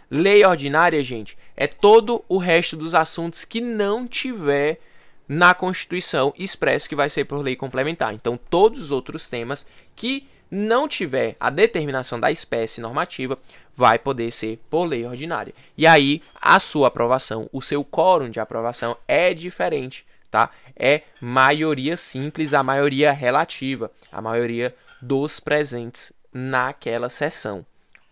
Lei 0.09 0.45
ordinária, 0.45 1.03
gente, 1.03 1.37
é 1.55 1.65
todo 1.67 2.23
o 2.27 2.37
resto 2.37 2.75
dos 2.75 2.93
assuntos 2.93 3.45
que 3.45 3.61
não 3.61 4.07
tiver 4.07 4.79
na 5.27 5.53
Constituição 5.53 6.33
expresso 6.37 6.89
que 6.89 6.95
vai 6.95 7.09
ser 7.09 7.23
por 7.23 7.41
lei 7.41 7.55
complementar. 7.55 8.13
Então, 8.13 8.37
todos 8.49 8.81
os 8.81 8.91
outros 8.91 9.29
temas 9.29 9.65
que 9.95 10.27
não 10.51 10.85
tiver 10.87 11.37
a 11.39 11.49
determinação 11.49 12.19
da 12.19 12.29
espécie 12.29 12.81
normativa, 12.81 13.39
vai 13.75 13.97
poder 13.97 14.31
ser 14.31 14.59
por 14.69 14.83
lei 14.83 15.05
ordinária. 15.05 15.53
E 15.77 15.87
aí, 15.87 16.21
a 16.41 16.59
sua 16.59 16.89
aprovação, 16.89 17.49
o 17.53 17.61
seu 17.61 17.85
quórum 17.85 18.29
de 18.29 18.39
aprovação 18.39 18.97
é 19.07 19.33
diferente, 19.33 20.05
tá? 20.29 20.49
É 20.75 21.03
maioria 21.21 21.95
simples, 21.95 22.53
a 22.53 22.61
maioria 22.61 23.13
relativa, 23.13 23.89
a 24.11 24.21
maioria 24.21 24.75
dos 25.01 25.39
presentes 25.39 26.11
naquela 26.33 27.09
sessão, 27.09 27.65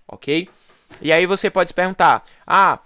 ok? 0.08 0.49
E 1.02 1.12
aí 1.12 1.25
você 1.25 1.49
pode 1.49 1.69
se 1.69 1.73
perguntar, 1.73 2.25
ah, 2.47 2.80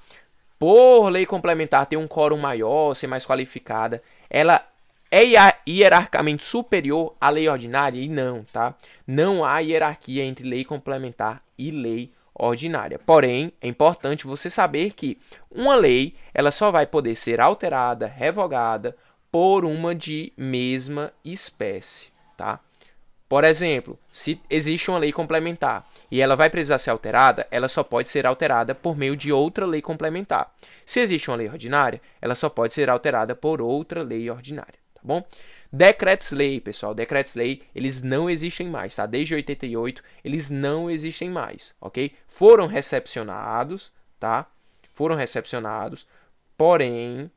por 0.60 1.10
lei 1.10 1.26
complementar 1.26 1.86
ter 1.86 1.98
um 1.98 2.08
quórum 2.08 2.38
maior, 2.38 2.96
ser 2.96 3.08
mais 3.08 3.26
qualificada, 3.26 4.02
ela 4.30 4.66
é 5.15 5.60
hierarquicamente 5.69 6.43
superior 6.43 7.15
à 7.21 7.30
lei 7.30 7.47
ordinária? 7.47 8.02
E 8.02 8.10
não, 8.10 8.43
tá? 8.43 8.73
Não 9.06 9.45
há 9.45 9.60
hierarquia 9.60 10.23
entre 10.23 10.49
lei 10.49 10.65
complementar 10.65 11.43
e 11.56 11.69
lei 11.69 12.12
ordinária. 12.34 12.97
Porém, 12.97 13.54
é 13.62 13.67
importante 13.67 14.26
você 14.26 14.49
saber 14.49 14.93
que 14.93 15.19
uma 15.52 15.76
lei 15.76 16.15
ela 16.34 16.49
só 16.49 16.71
vai 16.71 16.88
poder 16.88 17.15
ser 17.15 17.39
alterada, 17.39 18.08
revogada 18.08 18.97
por 19.32 19.65
uma 19.65 19.93
de 19.93 20.34
mesma 20.36 21.13
espécie, 21.23 22.10
tá? 22.36 22.60
Por 23.30 23.43
exemplo, 23.43 23.99
se 24.12 24.41
existe 24.49 24.89
uma 24.89 24.97
lei 24.97 25.12
complementar 25.12 25.86
e 26.10 26.21
ela 26.21 26.36
vai 26.36 26.49
precisar 26.49 26.80
ser 26.80 26.89
alterada, 26.89 27.47
ela 27.52 27.67
só 27.67 27.84
pode 27.84 28.10
ser 28.10 28.26
alterada 28.26 28.73
por 28.73 28.97
meio 28.97 29.15
de 29.15 29.32
outra 29.32 29.65
lei 29.65 29.82
complementar. 29.82 30.52
Se 30.88 30.99
existe 30.99 31.30
uma 31.30 31.38
lei 31.38 31.49
ordinária, 31.49 32.02
ela 32.19 32.34
só 32.34 32.49
pode 32.49 32.73
ser 32.73 32.89
alterada 32.89 33.36
por 33.36 33.62
outra 33.62 34.02
lei 34.02 34.28
ordinária 34.28 34.83
bom? 35.04 35.24
Decretos-lei, 35.72 36.60
pessoal, 36.60 36.94
decretos-lei, 36.94 37.63
eles 37.74 38.02
não 38.02 38.30
existem 38.30 38.68
mais, 38.68 38.96
tá? 38.96 39.06
Desde 39.06 39.34
88, 39.34 40.04
eles 40.24 40.50
não 40.50 40.89
existem 40.89 41.30
mais, 41.30 41.74
ok? 41.82 42.13
Foram 42.28 42.68
recepcionados, 42.68 43.92
tá? 44.20 44.46
Foram 44.94 45.16
recepcionados, 45.16 46.08
porém 46.56 47.32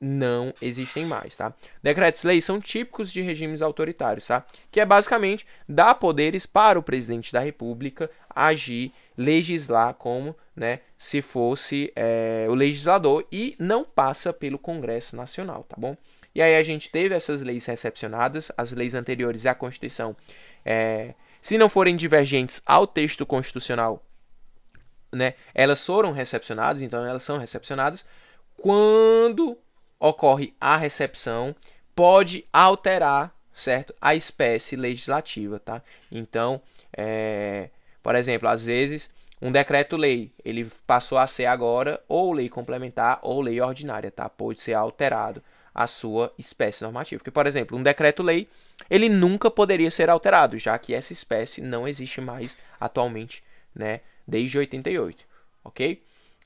não 0.00 0.52
existem 0.60 1.06
mais, 1.06 1.36
tá? 1.36 1.54
Decretos-lei 1.80 2.42
são 2.42 2.60
típicos 2.60 3.12
de 3.12 3.20
regimes 3.20 3.62
autoritários, 3.62 4.26
tá? 4.26 4.44
Que 4.70 4.80
é 4.80 4.84
basicamente 4.84 5.46
dar 5.68 5.94
poderes 5.94 6.44
para 6.44 6.76
o 6.78 6.82
presidente 6.82 7.32
da 7.32 7.38
República 7.38 8.10
agir, 8.28 8.92
legislar 9.16 9.94
como, 9.94 10.34
né, 10.56 10.80
se 10.98 11.22
fosse 11.22 11.92
é, 11.94 12.46
o 12.48 12.54
legislador 12.54 13.24
e 13.30 13.54
não 13.60 13.84
passa 13.84 14.32
pelo 14.32 14.58
Congresso 14.58 15.14
Nacional, 15.14 15.64
tá 15.68 15.76
bom? 15.78 15.96
E 16.34 16.40
aí 16.40 16.56
a 16.56 16.62
gente 16.62 16.90
teve 16.90 17.14
essas 17.14 17.40
leis 17.42 17.66
recepcionadas, 17.66 18.50
as 18.56 18.72
leis 18.72 18.94
anteriores 18.94 19.44
à 19.46 19.54
Constituição, 19.54 20.16
é, 20.64 21.14
se 21.40 21.58
não 21.58 21.68
forem 21.68 21.96
divergentes 21.96 22.62
ao 22.64 22.86
texto 22.86 23.26
constitucional, 23.26 24.02
né, 25.12 25.34
elas 25.52 25.84
foram 25.84 26.12
recepcionadas, 26.12 26.80
então 26.82 27.04
elas 27.04 27.22
são 27.22 27.36
recepcionadas. 27.36 28.06
Quando 28.56 29.58
ocorre 29.98 30.54
a 30.60 30.76
recepção, 30.76 31.54
pode 31.94 32.46
alterar, 32.52 33.34
certo, 33.54 33.94
a 34.00 34.14
espécie 34.14 34.76
legislativa, 34.76 35.58
tá? 35.58 35.82
Então, 36.10 36.62
é, 36.96 37.70
por 38.02 38.14
exemplo, 38.14 38.48
às 38.48 38.64
vezes 38.64 39.12
um 39.40 39.50
decreto-lei, 39.50 40.32
ele 40.44 40.70
passou 40.86 41.18
a 41.18 41.26
ser 41.26 41.46
agora 41.46 42.00
ou 42.08 42.32
lei 42.32 42.48
complementar 42.48 43.18
ou 43.22 43.40
lei 43.40 43.60
ordinária, 43.60 44.10
tá? 44.10 44.28
Pode 44.28 44.60
ser 44.60 44.74
alterado 44.74 45.42
a 45.74 45.86
sua 45.86 46.32
espécie 46.38 46.82
normativa. 46.82 47.18
Porque, 47.18 47.30
por 47.30 47.46
exemplo, 47.46 47.76
um 47.76 47.82
decreto-lei, 47.82 48.48
ele 48.90 49.08
nunca 49.08 49.50
poderia 49.50 49.90
ser 49.90 50.10
alterado, 50.10 50.58
já 50.58 50.78
que 50.78 50.94
essa 50.94 51.12
espécie 51.12 51.60
não 51.60 51.88
existe 51.88 52.20
mais 52.20 52.56
atualmente, 52.78 53.42
né, 53.74 54.00
desde 54.26 54.58
88, 54.58 55.24
ok? 55.64 56.02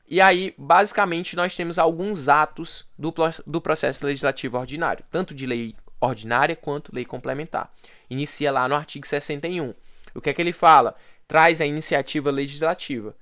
E 0.08 0.20
aí, 0.20 0.54
basicamente, 0.56 1.34
nós 1.34 1.56
temos 1.56 1.78
alguns 1.78 2.28
atos 2.28 2.88
do, 2.96 3.12
do 3.44 3.60
processo 3.60 4.06
legislativo 4.06 4.56
ordinário, 4.56 5.04
tanto 5.10 5.34
de 5.34 5.46
lei 5.46 5.74
ordinária 6.00 6.54
quanto 6.54 6.94
lei 6.94 7.04
complementar. 7.04 7.72
Inicia 8.08 8.52
lá 8.52 8.68
no 8.68 8.76
artigo 8.76 9.06
61. 9.06 9.74
O 10.14 10.20
que 10.20 10.30
é 10.30 10.32
que 10.32 10.40
ele 10.40 10.52
fala? 10.52 10.94
Traz 11.26 11.60
a 11.60 11.66
iniciativa 11.66 12.30
legislativa. 12.30 13.16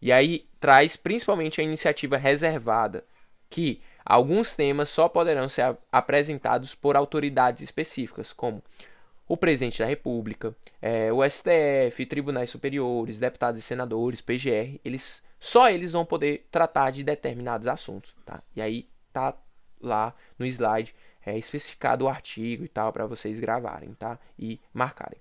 E 0.00 0.12
aí 0.12 0.46
traz 0.60 0.96
principalmente 0.96 1.60
a 1.60 1.64
iniciativa 1.64 2.16
reservada, 2.16 3.04
que 3.50 3.82
Alguns 4.04 4.54
temas 4.54 4.88
só 4.90 5.08
poderão 5.08 5.48
ser 5.48 5.76
apresentados 5.90 6.74
por 6.74 6.96
autoridades 6.96 7.62
específicas, 7.62 8.32
como 8.32 8.62
o 9.26 9.36
presidente 9.36 9.78
da 9.78 9.86
República, 9.86 10.54
é, 10.82 11.10
o 11.12 11.28
STF, 11.28 12.04
tribunais 12.06 12.50
superiores, 12.50 13.18
deputados 13.18 13.58
e 13.58 13.62
senadores, 13.62 14.20
PGR, 14.20 14.78
eles 14.84 15.22
só 15.40 15.70
eles 15.70 15.92
vão 15.92 16.04
poder 16.04 16.46
tratar 16.50 16.90
de 16.90 17.02
determinados 17.02 17.66
assuntos, 17.66 18.14
tá? 18.24 18.42
E 18.54 18.60
aí 18.60 18.88
tá 19.12 19.34
lá 19.80 20.14
no 20.38 20.44
slide 20.46 20.94
é, 21.24 21.38
especificado 21.38 22.04
o 22.04 22.08
artigo 22.08 22.64
e 22.64 22.68
tal 22.68 22.92
para 22.92 23.06
vocês 23.06 23.38
gravarem, 23.38 23.94
tá? 23.94 24.18
E 24.38 24.60
marcarem 24.72 25.18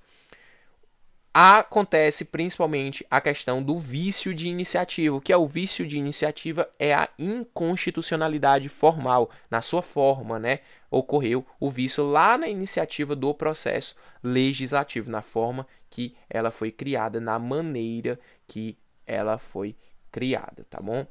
acontece 1.34 2.26
principalmente 2.26 3.04
a 3.10 3.20
questão 3.20 3.64
do 3.64 3.80
vício 3.80 4.36
de 4.36 4.48
iniciativa. 4.48 5.16
O 5.16 5.22
que 5.22 5.34
é 5.34 5.38
o 5.38 5.48
vício 5.48 5.88
de 5.88 5.98
iniciativa? 5.98 6.70
É 6.78 6.94
a 6.94 7.10
inconstitucionalidade 7.18 8.70
formal, 8.70 9.32
na 9.50 9.62
sua 9.62 9.82
forma, 9.82 10.38
né? 10.38 10.60
Ocorreu 10.92 11.44
o 11.60 11.72
vício 11.72 12.04
lá 12.08 12.38
na 12.38 12.48
iniciativa 12.48 13.16
do 13.16 13.34
processo 13.34 13.96
legislativo, 14.22 15.10
na 15.10 15.24
forma 15.24 15.66
que 15.90 16.16
ela 16.30 16.52
foi 16.52 16.72
criada, 16.72 17.20
na 17.20 17.40
maneira 17.40 18.20
que 18.48 18.78
ela 19.06 19.40
foi 19.40 19.76
criada, 20.12 20.64
tá 20.70 20.80
bom? 20.80 21.08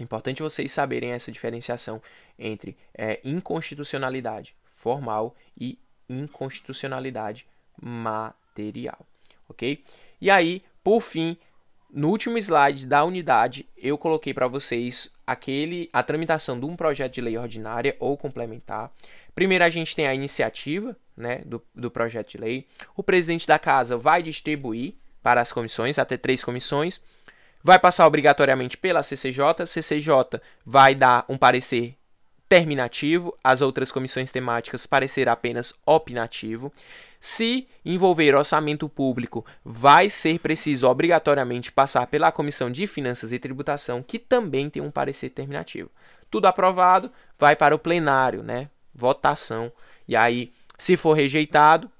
Importante 0.00 0.42
vocês 0.42 0.72
saberem 0.72 1.10
essa 1.10 1.30
diferenciação 1.30 2.00
entre 2.38 2.78
é, 2.94 3.20
inconstitucionalidade 3.22 4.54
formal 4.64 5.36
e 5.60 5.78
inconstitucionalidade 6.08 7.46
material 7.80 9.07
ok? 9.48 9.82
E 10.20 10.30
aí, 10.30 10.62
por 10.82 11.00
fim, 11.00 11.36
no 11.90 12.10
último 12.10 12.36
slide 12.38 12.86
da 12.86 13.04
unidade, 13.04 13.66
eu 13.76 13.96
coloquei 13.96 14.34
para 14.34 14.46
vocês 14.46 15.14
aquele 15.26 15.88
a 15.92 16.02
tramitação 16.02 16.58
de 16.58 16.66
um 16.66 16.76
projeto 16.76 17.14
de 17.14 17.20
lei 17.20 17.38
ordinária 17.38 17.96
ou 17.98 18.16
complementar. 18.16 18.92
Primeiro 19.34 19.64
a 19.64 19.70
gente 19.70 19.94
tem 19.94 20.06
a 20.06 20.14
iniciativa 20.14 20.96
né, 21.16 21.42
do, 21.46 21.62
do 21.74 21.90
projeto 21.90 22.32
de 22.32 22.38
lei. 22.38 22.66
O 22.96 23.02
presidente 23.02 23.46
da 23.46 23.58
casa 23.58 23.96
vai 23.96 24.22
distribuir 24.22 24.94
para 25.22 25.40
as 25.40 25.52
comissões, 25.52 25.98
até 25.98 26.16
três 26.16 26.42
comissões. 26.42 27.00
Vai 27.62 27.78
passar 27.78 28.06
obrigatoriamente 28.06 28.76
pela 28.76 29.02
CCJ. 29.02 29.66
CCJ 29.66 30.40
vai 30.64 30.94
dar 30.94 31.24
um 31.28 31.38
parecer 31.38 31.94
terminativo, 32.48 33.36
as 33.44 33.60
outras 33.60 33.92
comissões 33.92 34.30
temáticas 34.30 34.86
parecer 34.86 35.28
apenas 35.28 35.74
opinativo. 35.84 36.72
Se 37.20 37.66
envolver 37.84 38.34
orçamento 38.34 38.88
público, 38.88 39.44
vai 39.64 40.08
ser 40.08 40.38
preciso 40.38 40.88
obrigatoriamente 40.88 41.72
passar 41.72 42.06
pela 42.06 42.30
Comissão 42.30 42.70
de 42.70 42.86
Finanças 42.86 43.32
e 43.32 43.38
Tributação, 43.38 44.02
que 44.02 44.18
também 44.18 44.70
tem 44.70 44.80
um 44.82 44.90
parecer 44.90 45.30
terminativo. 45.30 45.90
Tudo 46.30 46.46
aprovado, 46.46 47.10
vai 47.38 47.56
para 47.56 47.74
o 47.74 47.78
plenário, 47.78 48.42
né? 48.42 48.70
Votação. 48.94 49.72
E 50.06 50.14
aí, 50.14 50.52
se 50.78 50.96
for 50.96 51.14
rejeitado, 51.14 51.90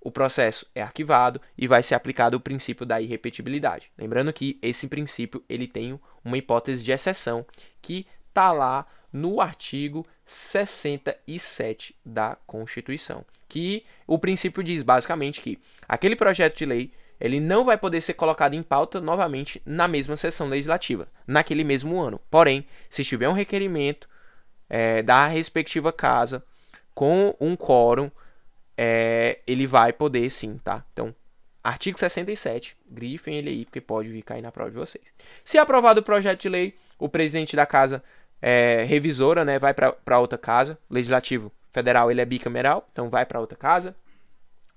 o 0.00 0.10
processo 0.10 0.66
é 0.74 0.82
arquivado 0.82 1.40
e 1.56 1.66
vai 1.66 1.82
ser 1.82 1.94
aplicado 1.94 2.36
o 2.36 2.40
princípio 2.40 2.84
da 2.84 3.00
irrepetibilidade. 3.00 3.90
Lembrando 3.96 4.32
que 4.32 4.58
esse 4.62 4.86
princípio 4.86 5.42
ele 5.48 5.66
tem 5.66 5.98
uma 6.22 6.36
hipótese 6.36 6.84
de 6.84 6.92
exceção 6.92 7.44
que 7.80 8.06
está 8.28 8.52
lá 8.52 8.86
no 9.14 9.40
artigo 9.40 10.04
67 10.26 11.94
da 12.04 12.36
Constituição, 12.48 13.24
que 13.48 13.86
o 14.08 14.18
princípio 14.18 14.60
diz 14.60 14.82
basicamente 14.82 15.40
que 15.40 15.60
aquele 15.88 16.16
projeto 16.16 16.58
de 16.58 16.66
lei 16.66 16.90
ele 17.20 17.38
não 17.38 17.64
vai 17.64 17.78
poder 17.78 18.00
ser 18.00 18.14
colocado 18.14 18.54
em 18.54 18.62
pauta 18.62 19.00
novamente 19.00 19.62
na 19.64 19.86
mesma 19.86 20.16
sessão 20.16 20.48
legislativa, 20.48 21.06
naquele 21.24 21.62
mesmo 21.62 22.00
ano. 22.00 22.20
Porém, 22.28 22.66
se 22.90 23.04
tiver 23.04 23.28
um 23.28 23.32
requerimento 23.32 24.08
é, 24.68 25.00
da 25.00 25.28
respectiva 25.28 25.92
casa 25.92 26.44
com 26.92 27.36
um 27.40 27.54
quórum, 27.54 28.10
é, 28.76 29.38
ele 29.46 29.64
vai 29.64 29.92
poder 29.92 30.28
sim, 30.28 30.58
tá? 30.58 30.84
Então, 30.92 31.14
artigo 31.62 31.96
67, 31.96 32.76
grifem 32.90 33.36
ele 33.36 33.50
aí, 33.50 33.64
porque 33.64 33.80
pode 33.80 34.08
vir 34.08 34.22
cair 34.22 34.42
na 34.42 34.50
prova 34.50 34.72
de 34.72 34.76
vocês. 34.76 35.04
Se 35.44 35.56
aprovado 35.56 36.00
o 36.00 36.04
projeto 36.04 36.42
de 36.42 36.48
lei, 36.48 36.74
o 36.98 37.08
presidente 37.08 37.54
da 37.54 37.64
casa 37.64 38.02
é, 38.46 38.84
revisora, 38.84 39.42
né, 39.42 39.58
vai 39.58 39.72
para 39.72 40.18
outra 40.18 40.36
casa, 40.36 40.78
legislativo 40.90 41.50
federal 41.72 42.10
ele 42.10 42.20
é 42.20 42.26
bicameral, 42.26 42.86
então 42.92 43.08
vai 43.08 43.24
para 43.24 43.40
outra 43.40 43.56
casa. 43.56 43.96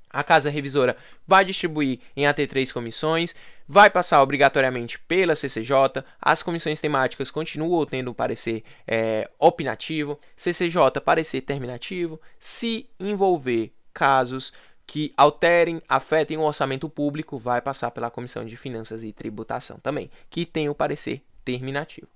A 0.10 0.24
casa 0.24 0.50
revisora 0.50 0.96
vai 1.28 1.44
distribuir 1.44 2.00
em 2.16 2.26
até 2.26 2.48
três 2.48 2.72
comissões, 2.72 3.36
vai 3.68 3.90
passar 3.90 4.24
obrigatoriamente 4.24 4.98
pela 5.00 5.36
CCJ, 5.36 6.02
as 6.22 6.42
comissões 6.42 6.80
temáticas 6.80 7.30
continuam 7.30 7.86
tendo 7.86 8.14
parecer 8.14 8.64
é, 8.88 9.30
opinativo, 9.38 10.18
CCJ 10.38 11.02
parecer 11.04 11.42
terminativo, 11.42 12.22
se 12.40 12.90
envolver 12.98 13.74
casos 13.94 14.54
que 14.86 15.14
alterem, 15.18 15.82
afetem 15.90 16.38
o 16.38 16.44
orçamento 16.44 16.88
público, 16.88 17.38
vai 17.38 17.60
passar 17.60 17.92
pela 17.92 18.10
Comissão 18.10 18.46
de 18.46 18.56
Finanças 18.56 19.04
e 19.04 19.12
Tributação 19.12 19.78
também, 19.80 20.10
que 20.30 20.46
tem 20.46 20.70
o 20.70 20.76
parecer 20.76 21.22
terminativo. 21.44 22.08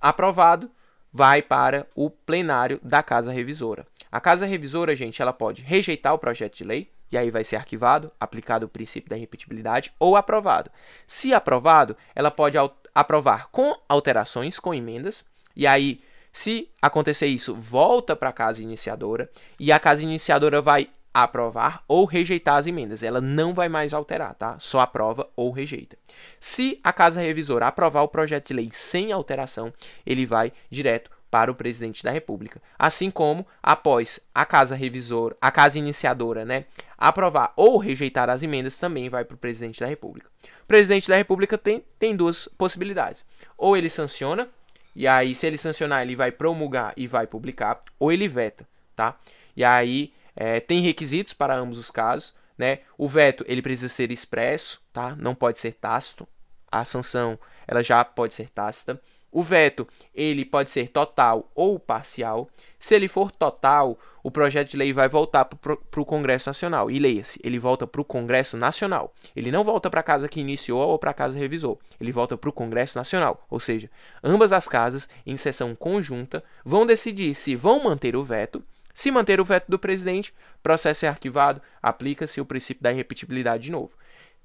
Aprovado, 0.00 0.70
vai 1.12 1.42
para 1.42 1.86
o 1.94 2.08
plenário 2.08 2.80
da 2.82 3.02
Casa 3.02 3.32
Revisora. 3.32 3.86
A 4.10 4.20
Casa 4.20 4.46
Revisora, 4.46 4.96
gente, 4.96 5.20
ela 5.20 5.32
pode 5.32 5.62
rejeitar 5.62 6.14
o 6.14 6.18
projeto 6.18 6.56
de 6.56 6.64
lei, 6.64 6.90
e 7.12 7.18
aí 7.18 7.30
vai 7.30 7.44
ser 7.44 7.56
arquivado, 7.56 8.12
aplicado 8.18 8.66
o 8.66 8.68
princípio 8.68 9.10
da 9.10 9.16
repetibilidade, 9.16 9.92
ou 9.98 10.16
aprovado. 10.16 10.70
Se 11.06 11.34
aprovado, 11.34 11.96
ela 12.14 12.30
pode 12.30 12.56
aprovar 12.94 13.48
com 13.50 13.76
alterações, 13.88 14.58
com 14.58 14.72
emendas, 14.72 15.24
e 15.56 15.66
aí, 15.66 16.00
se 16.32 16.70
acontecer 16.80 17.26
isso, 17.26 17.54
volta 17.54 18.14
para 18.14 18.30
a 18.30 18.32
casa 18.32 18.62
iniciadora, 18.62 19.28
e 19.58 19.72
a 19.72 19.78
casa 19.78 20.02
iniciadora 20.02 20.62
vai 20.62 20.88
aprovar 21.12 21.82
ou 21.88 22.04
rejeitar 22.04 22.56
as 22.56 22.66
emendas. 22.66 23.02
Ela 23.02 23.20
não 23.20 23.52
vai 23.52 23.68
mais 23.68 23.92
alterar, 23.92 24.34
tá? 24.34 24.56
Só 24.58 24.80
aprova 24.80 25.28
ou 25.36 25.50
rejeita. 25.50 25.96
Se 26.38 26.80
a 26.82 26.92
casa 26.92 27.20
revisora 27.20 27.66
aprovar 27.66 28.02
o 28.02 28.08
projeto 28.08 28.48
de 28.48 28.54
lei 28.54 28.70
sem 28.72 29.12
alteração, 29.12 29.72
ele 30.06 30.24
vai 30.24 30.52
direto 30.70 31.10
para 31.30 31.50
o 31.50 31.54
presidente 31.54 32.02
da 32.02 32.10
República. 32.10 32.60
Assim 32.78 33.10
como, 33.10 33.46
após 33.62 34.20
a 34.34 34.44
casa 34.44 34.74
revisora, 34.74 35.36
a 35.40 35.50
casa 35.50 35.78
iniciadora, 35.78 36.44
né, 36.44 36.64
aprovar 36.98 37.52
ou 37.56 37.78
rejeitar 37.78 38.28
as 38.28 38.42
emendas, 38.42 38.78
também 38.78 39.08
vai 39.08 39.24
para 39.24 39.36
o 39.36 39.38
presidente 39.38 39.80
da 39.80 39.86
República. 39.86 40.28
O 40.64 40.66
presidente 40.66 41.08
da 41.08 41.16
República 41.16 41.56
tem, 41.56 41.84
tem 41.98 42.16
duas 42.16 42.48
possibilidades. 42.48 43.24
Ou 43.56 43.76
ele 43.76 43.88
sanciona, 43.88 44.48
e 44.94 45.06
aí, 45.06 45.34
se 45.34 45.46
ele 45.46 45.56
sancionar, 45.56 46.02
ele 46.02 46.16
vai 46.16 46.32
promulgar 46.32 46.92
e 46.96 47.06
vai 47.06 47.26
publicar, 47.26 47.80
ou 47.98 48.10
ele 48.10 48.26
veta, 48.26 48.66
tá? 48.96 49.16
E 49.56 49.64
aí, 49.64 50.12
é, 50.40 50.58
tem 50.58 50.80
requisitos 50.80 51.34
para 51.34 51.54
ambos 51.54 51.76
os 51.76 51.90
casos, 51.90 52.32
né? 52.56 52.78
O 52.96 53.06
veto, 53.06 53.44
ele 53.46 53.60
precisa 53.60 53.90
ser 53.90 54.10
expresso, 54.10 54.80
tá? 54.90 55.14
Não 55.16 55.34
pode 55.34 55.58
ser 55.58 55.72
tácito. 55.72 56.26
A 56.72 56.82
sanção, 56.82 57.38
ela 57.68 57.82
já 57.82 58.02
pode 58.06 58.34
ser 58.34 58.48
tácita. 58.48 58.98
O 59.30 59.42
veto, 59.42 59.86
ele 60.14 60.46
pode 60.46 60.70
ser 60.70 60.88
total 60.88 61.50
ou 61.54 61.78
parcial. 61.78 62.48
Se 62.78 62.94
ele 62.94 63.06
for 63.06 63.30
total, 63.30 63.98
o 64.22 64.30
projeto 64.30 64.70
de 64.70 64.78
lei 64.78 64.94
vai 64.94 65.10
voltar 65.10 65.44
para 65.44 66.00
o 66.00 66.06
Congresso 66.06 66.48
Nacional. 66.48 66.90
E 66.90 66.98
leia-se, 66.98 67.38
ele 67.44 67.58
volta 67.58 67.86
para 67.86 68.00
o 68.00 68.04
Congresso 68.04 68.56
Nacional. 68.56 69.12
Ele 69.36 69.50
não 69.50 69.62
volta 69.62 69.90
para 69.90 70.00
a 70.00 70.02
casa 70.02 70.26
que 70.26 70.40
iniciou 70.40 70.88
ou 70.88 70.98
para 70.98 71.10
a 71.10 71.14
casa 71.14 71.38
revisou. 71.38 71.78
Ele 72.00 72.12
volta 72.12 72.38
para 72.38 72.48
o 72.48 72.52
Congresso 72.52 72.96
Nacional. 72.96 73.46
Ou 73.50 73.60
seja, 73.60 73.90
ambas 74.24 74.52
as 74.52 74.66
casas, 74.66 75.06
em 75.26 75.36
sessão 75.36 75.74
conjunta, 75.74 76.42
vão 76.64 76.86
decidir 76.86 77.34
se 77.34 77.54
vão 77.54 77.84
manter 77.84 78.16
o 78.16 78.24
veto. 78.24 78.64
Se 79.00 79.10
manter 79.10 79.40
o 79.40 79.44
veto 79.44 79.70
do 79.70 79.78
presidente, 79.78 80.34
processo 80.62 81.06
é 81.06 81.08
arquivado, 81.08 81.62
aplica-se 81.82 82.40
o 82.40 82.44
princípio 82.44 82.82
da 82.82 82.92
irrepetibilidade 82.92 83.64
de 83.64 83.72
novo. 83.72 83.92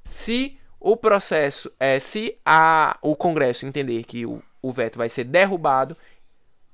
Se 0.05 0.57
o 0.79 0.95
processo, 0.95 1.71
é, 1.79 1.99
se 1.99 2.37
a, 2.45 2.97
o 3.01 3.15
Congresso 3.15 3.65
entender 3.65 4.03
que 4.03 4.25
o 4.25 4.41
o 4.65 4.71
veto 4.71 4.97
vai 4.97 5.09
ser 5.09 5.25
derrubado. 5.25 5.95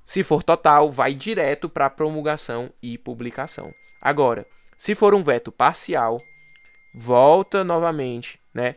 Se 0.04 0.22
for 0.22 0.42
total, 0.42 0.90
vai 0.90 1.12
direto 1.12 1.68
para 1.68 1.90
promulgação 1.90 2.70
e 2.82 2.96
publicação. 2.96 3.72
Agora, 4.00 4.46
se 4.78 4.94
for 4.94 5.14
um 5.14 5.22
veto 5.22 5.52
parcial, 5.52 6.18
volta 6.94 7.62
novamente, 7.62 8.40
né? 8.54 8.76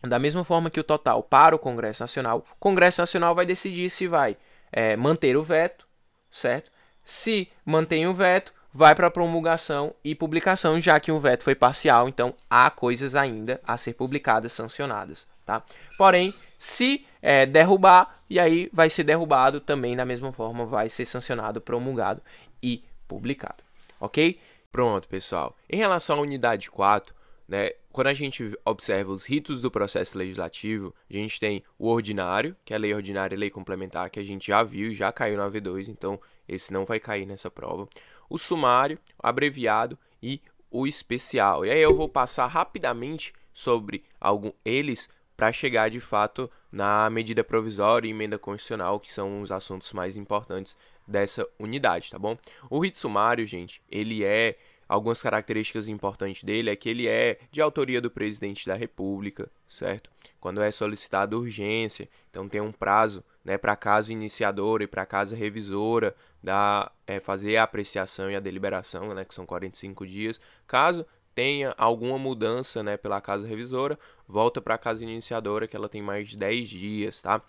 Da 0.00 0.18
mesma 0.18 0.44
forma 0.44 0.70
que 0.70 0.80
o 0.80 0.84
total 0.84 1.22
para 1.22 1.54
o 1.54 1.58
Congresso 1.58 2.02
Nacional, 2.02 2.46
o 2.50 2.56
Congresso 2.58 3.02
Nacional 3.02 3.34
vai 3.34 3.44
decidir 3.44 3.90
se 3.90 4.06
vai 4.06 4.36
é, 4.72 4.96
manter 4.96 5.36
o 5.36 5.42
veto, 5.42 5.86
certo? 6.30 6.70
Se 7.08 7.48
mantém 7.64 8.06
o 8.06 8.12
veto, 8.12 8.52
vai 8.70 8.94
para 8.94 9.10
promulgação 9.10 9.94
e 10.04 10.14
publicação, 10.14 10.78
já 10.78 11.00
que 11.00 11.10
o 11.10 11.18
veto 11.18 11.42
foi 11.42 11.54
parcial, 11.54 12.06
então 12.06 12.34
há 12.50 12.70
coisas 12.70 13.14
ainda 13.14 13.58
a 13.66 13.78
ser 13.78 13.94
publicadas, 13.94 14.52
sancionadas, 14.52 15.26
tá? 15.46 15.62
Porém, 15.96 16.34
se 16.58 17.06
é, 17.22 17.46
derrubar, 17.46 18.22
e 18.28 18.38
aí 18.38 18.68
vai 18.74 18.90
ser 18.90 19.04
derrubado 19.04 19.58
também 19.58 19.96
da 19.96 20.04
mesma 20.04 20.34
forma, 20.34 20.66
vai 20.66 20.90
ser 20.90 21.06
sancionado, 21.06 21.62
promulgado 21.62 22.20
e 22.62 22.84
publicado. 23.08 23.64
Ok? 23.98 24.38
Pronto, 24.70 25.08
pessoal. 25.08 25.56
Em 25.66 25.78
relação 25.78 26.18
à 26.18 26.20
unidade 26.20 26.70
4, 26.70 27.14
né, 27.48 27.70
quando 27.90 28.08
a 28.08 28.14
gente 28.14 28.54
observa 28.66 29.10
os 29.10 29.24
ritos 29.24 29.62
do 29.62 29.70
processo 29.70 30.18
legislativo, 30.18 30.94
a 31.10 31.14
gente 31.14 31.40
tem 31.40 31.64
o 31.78 31.88
ordinário, 31.88 32.54
que 32.66 32.74
é 32.74 32.76
a 32.76 32.78
lei 32.78 32.92
ordinária 32.92 33.34
e 33.34 33.38
lei 33.38 33.48
complementar, 33.48 34.10
que 34.10 34.20
a 34.20 34.22
gente 34.22 34.48
já 34.48 34.62
viu, 34.62 34.92
já 34.92 35.10
caiu 35.10 35.38
na 35.38 35.50
V2, 35.50 35.88
então 35.88 36.20
esse 36.48 36.72
não 36.72 36.84
vai 36.84 36.98
cair 36.98 37.26
nessa 37.26 37.50
prova. 37.50 37.88
O 38.28 38.38
sumário, 38.38 38.98
abreviado 39.18 39.98
e 40.22 40.40
o 40.70 40.86
especial. 40.86 41.64
E 41.64 41.70
aí 41.70 41.80
eu 41.80 41.94
vou 41.94 42.08
passar 42.08 42.46
rapidamente 42.46 43.32
sobre 43.52 44.04
algum 44.20 44.52
eles 44.64 45.08
para 45.36 45.52
chegar 45.52 45.88
de 45.88 46.00
fato 46.00 46.50
na 46.70 47.08
medida 47.10 47.44
provisória 47.44 48.08
e 48.08 48.10
emenda 48.10 48.38
constitucional, 48.38 48.98
que 48.98 49.12
são 49.12 49.40
os 49.40 49.52
assuntos 49.52 49.92
mais 49.92 50.16
importantes 50.16 50.76
dessa 51.06 51.48
unidade, 51.58 52.10
tá 52.10 52.18
bom? 52.18 52.36
O 52.68 52.80
rito 52.80 52.98
sumário, 52.98 53.46
gente, 53.46 53.80
ele 53.90 54.24
é 54.24 54.56
algumas 54.88 55.20
características 55.20 55.88
importantes 55.88 56.42
dele 56.42 56.70
é 56.70 56.76
que 56.76 56.88
ele 56.88 57.06
é 57.06 57.38
de 57.50 57.60
autoria 57.60 58.00
do 58.00 58.10
presidente 58.10 58.66
da 58.66 58.74
República, 58.74 59.50
certo? 59.68 60.10
Quando 60.40 60.62
é 60.62 60.70
solicitada 60.70 61.36
urgência, 61.36 62.08
então 62.30 62.48
tem 62.48 62.60
um 62.60 62.72
prazo, 62.72 63.22
né, 63.44 63.58
para 63.58 63.72
a 63.72 63.76
casa 63.76 64.12
iniciadora 64.12 64.84
e 64.84 64.86
para 64.86 65.02
a 65.02 65.06
casa 65.06 65.36
revisora 65.36 66.14
da 66.42 66.90
é, 67.06 67.18
fazer 67.20 67.56
a 67.56 67.64
apreciação 67.64 68.30
e 68.30 68.36
a 68.36 68.40
deliberação, 68.40 69.12
né, 69.14 69.24
que 69.24 69.34
são 69.34 69.44
45 69.44 70.06
dias. 70.06 70.40
Caso 70.66 71.04
tenha 71.34 71.74
alguma 71.76 72.18
mudança 72.18 72.82
né, 72.82 72.96
pela 72.96 73.20
casa 73.20 73.46
revisora, 73.46 73.98
volta 74.26 74.60
para 74.60 74.74
a 74.74 74.78
casa 74.78 75.04
iniciadora, 75.04 75.68
que 75.68 75.76
ela 75.76 75.88
tem 75.88 76.02
mais 76.02 76.28
de 76.28 76.36
10 76.36 76.68
dias, 76.68 77.22
tá? 77.22 77.42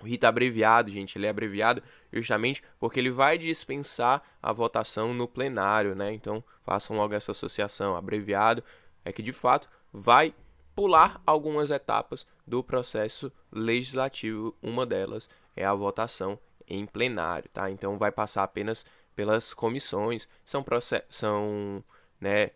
O 0.00 0.06
rito 0.06 0.24
abreviado, 0.24 0.90
gente, 0.90 1.18
ele 1.18 1.26
é 1.26 1.30
abreviado 1.30 1.82
justamente 2.12 2.62
porque 2.78 3.00
ele 3.00 3.10
vai 3.10 3.36
dispensar 3.36 4.22
a 4.40 4.52
votação 4.52 5.12
no 5.12 5.26
plenário, 5.26 5.94
né? 5.94 6.12
Então, 6.12 6.42
façam 6.62 6.96
logo 6.96 7.14
essa 7.14 7.32
associação. 7.32 7.96
Abreviado 7.96 8.62
é 9.04 9.12
que, 9.12 9.22
de 9.22 9.32
fato, 9.32 9.68
vai 9.92 10.34
pular 10.76 11.20
algumas 11.26 11.70
etapas 11.70 12.26
do 12.46 12.62
processo 12.62 13.32
legislativo. 13.50 14.56
Uma 14.62 14.86
delas 14.86 15.28
é 15.56 15.64
a 15.64 15.74
votação 15.74 16.38
em 16.68 16.86
plenário, 16.86 17.50
tá? 17.52 17.68
Então, 17.68 17.98
vai 17.98 18.12
passar 18.12 18.44
apenas 18.44 18.86
pelas 19.16 19.52
comissões. 19.52 20.28
São, 20.44 20.64
são 21.08 21.82
né, 22.20 22.50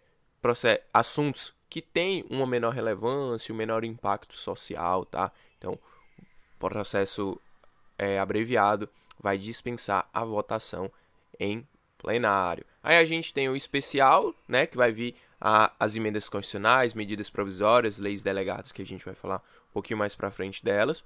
assuntos 0.94 1.52
que 1.68 1.82
têm 1.82 2.24
uma 2.30 2.46
menor 2.46 2.72
relevância, 2.72 3.52
um 3.52 3.56
menor 3.56 3.82
impacto 3.82 4.36
social, 4.36 5.04
tá? 5.04 5.32
Então, 5.58 5.76
processo 6.68 7.40
é, 7.98 8.18
abreviado 8.18 8.88
vai 9.20 9.38
dispensar 9.38 10.08
a 10.12 10.24
votação 10.24 10.90
em 11.38 11.66
plenário. 11.98 12.64
Aí 12.82 12.98
a 12.98 13.04
gente 13.04 13.32
tem 13.32 13.48
o 13.48 13.56
especial, 13.56 14.34
né, 14.48 14.66
que 14.66 14.76
vai 14.76 14.92
vir 14.92 15.14
a, 15.40 15.72
as 15.78 15.96
emendas 15.96 16.28
constitucionais, 16.28 16.94
medidas 16.94 17.30
provisórias, 17.30 17.98
leis 17.98 18.22
delegadas, 18.22 18.72
que 18.72 18.82
a 18.82 18.86
gente 18.86 19.04
vai 19.04 19.14
falar 19.14 19.36
um 19.70 19.72
pouquinho 19.72 19.98
mais 19.98 20.14
para 20.14 20.30
frente 20.30 20.64
delas. 20.64 21.04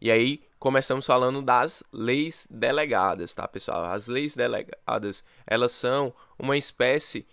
E 0.00 0.10
aí 0.10 0.42
começamos 0.58 1.06
falando 1.06 1.42
das 1.42 1.82
leis 1.92 2.46
delegadas, 2.50 3.34
tá, 3.34 3.46
pessoal? 3.46 3.84
As 3.84 4.06
leis 4.06 4.34
delegadas, 4.34 5.22
elas 5.46 5.72
são 5.72 6.14
uma 6.38 6.56
espécie 6.56 7.26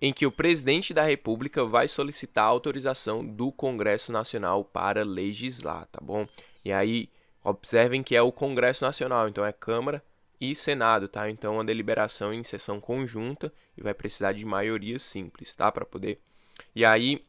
em 0.00 0.12
que 0.12 0.26
o 0.26 0.32
presidente 0.32 0.92
da 0.92 1.02
República 1.02 1.64
vai 1.64 1.88
solicitar 1.88 2.44
autorização 2.44 3.24
do 3.24 3.52
Congresso 3.52 4.10
Nacional 4.10 4.64
para 4.64 5.04
legislar, 5.04 5.86
tá 5.92 6.00
bom? 6.02 6.26
E 6.64 6.72
aí, 6.72 7.10
Observem 7.44 8.02
que 8.02 8.16
é 8.16 8.22
o 8.22 8.32
Congresso 8.32 8.86
Nacional, 8.86 9.28
então 9.28 9.44
é 9.44 9.52
Câmara 9.52 10.02
e 10.40 10.54
Senado, 10.54 11.06
tá? 11.06 11.28
Então 11.28 11.54
uma 11.54 11.64
deliberação 11.64 12.32
em 12.32 12.42
sessão 12.42 12.80
conjunta 12.80 13.52
e 13.76 13.82
vai 13.82 13.92
precisar 13.92 14.32
de 14.32 14.46
maioria 14.46 14.98
simples, 14.98 15.54
tá? 15.54 15.70
Para 15.70 15.84
poder. 15.84 16.18
E 16.74 16.82
aí 16.82 17.22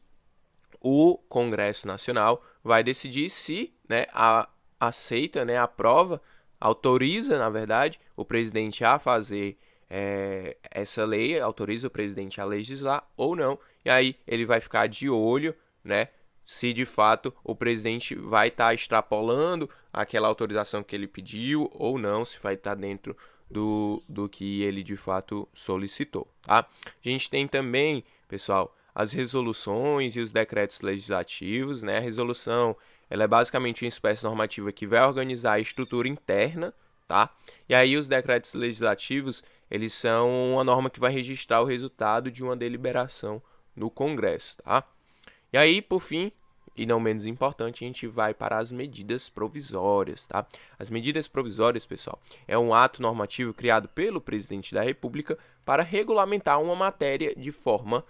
o 0.80 1.18
Congresso 1.28 1.86
Nacional 1.86 2.42
vai 2.64 2.82
decidir 2.82 3.28
se, 3.28 3.74
né, 3.86 4.06
a, 4.10 4.48
aceita, 4.80 5.44
né, 5.44 5.58
aprova, 5.58 6.22
autoriza, 6.58 7.38
na 7.38 7.50
verdade, 7.50 8.00
o 8.16 8.24
presidente 8.24 8.84
a 8.86 8.98
fazer 8.98 9.58
é, 9.90 10.56
essa 10.70 11.04
lei, 11.04 11.38
autoriza 11.38 11.88
o 11.88 11.90
presidente 11.90 12.40
a 12.40 12.44
legislar 12.46 13.06
ou 13.18 13.36
não. 13.36 13.58
E 13.84 13.90
aí 13.90 14.16
ele 14.26 14.46
vai 14.46 14.62
ficar 14.62 14.86
de 14.86 15.10
olho, 15.10 15.54
né, 15.84 16.08
se 16.46 16.72
de 16.72 16.86
fato 16.86 17.34
o 17.42 17.56
presidente 17.56 18.14
vai 18.14 18.48
estar 18.48 18.68
tá 18.68 18.74
extrapolando 18.74 19.68
aquela 19.92 20.28
autorização 20.28 20.84
que 20.84 20.94
ele 20.94 21.08
pediu 21.08 21.68
ou 21.74 21.98
não, 21.98 22.24
se 22.24 22.38
vai 22.38 22.54
estar 22.54 22.76
tá 22.76 22.80
dentro 22.80 23.16
do, 23.50 24.02
do 24.08 24.28
que 24.28 24.62
ele 24.62 24.82
de 24.84 24.96
fato 24.96 25.48
solicitou, 25.52 26.26
tá? 26.42 26.66
A 26.84 27.08
gente 27.08 27.28
tem 27.28 27.48
também, 27.48 28.04
pessoal, 28.28 28.74
as 28.94 29.12
resoluções 29.12 30.14
e 30.16 30.20
os 30.20 30.30
decretos 30.30 30.80
legislativos, 30.80 31.82
né? 31.82 31.98
A 31.98 32.00
resolução, 32.00 32.76
ela 33.10 33.24
é 33.24 33.26
basicamente 33.26 33.84
uma 33.84 33.88
espécie 33.88 34.24
normativa 34.24 34.70
que 34.72 34.86
vai 34.86 35.04
organizar 35.04 35.54
a 35.54 35.60
estrutura 35.60 36.08
interna, 36.08 36.72
tá? 37.08 37.30
E 37.68 37.74
aí 37.74 37.96
os 37.96 38.06
decretos 38.06 38.54
legislativos, 38.54 39.42
eles 39.68 39.92
são 39.92 40.54
uma 40.54 40.64
norma 40.64 40.88
que 40.88 41.00
vai 41.00 41.12
registrar 41.12 41.60
o 41.60 41.66
resultado 41.66 42.30
de 42.30 42.42
uma 42.42 42.56
deliberação 42.56 43.42
no 43.74 43.90
Congresso, 43.90 44.56
tá? 44.58 44.84
E 45.52 45.58
aí, 45.58 45.80
por 45.80 46.00
fim, 46.00 46.32
e 46.76 46.84
não 46.84 47.00
menos 47.00 47.24
importante, 47.24 47.84
a 47.84 47.86
gente 47.86 48.06
vai 48.06 48.34
para 48.34 48.58
as 48.58 48.70
medidas 48.70 49.28
provisórias, 49.28 50.26
tá? 50.26 50.46
As 50.78 50.90
medidas 50.90 51.26
provisórias, 51.26 51.86
pessoal, 51.86 52.20
é 52.46 52.58
um 52.58 52.74
ato 52.74 53.00
normativo 53.00 53.54
criado 53.54 53.88
pelo 53.88 54.20
presidente 54.20 54.74
da 54.74 54.82
República 54.82 55.38
para 55.64 55.82
regulamentar 55.82 56.60
uma 56.60 56.76
matéria 56.76 57.34
de 57.34 57.50
forma, 57.50 58.04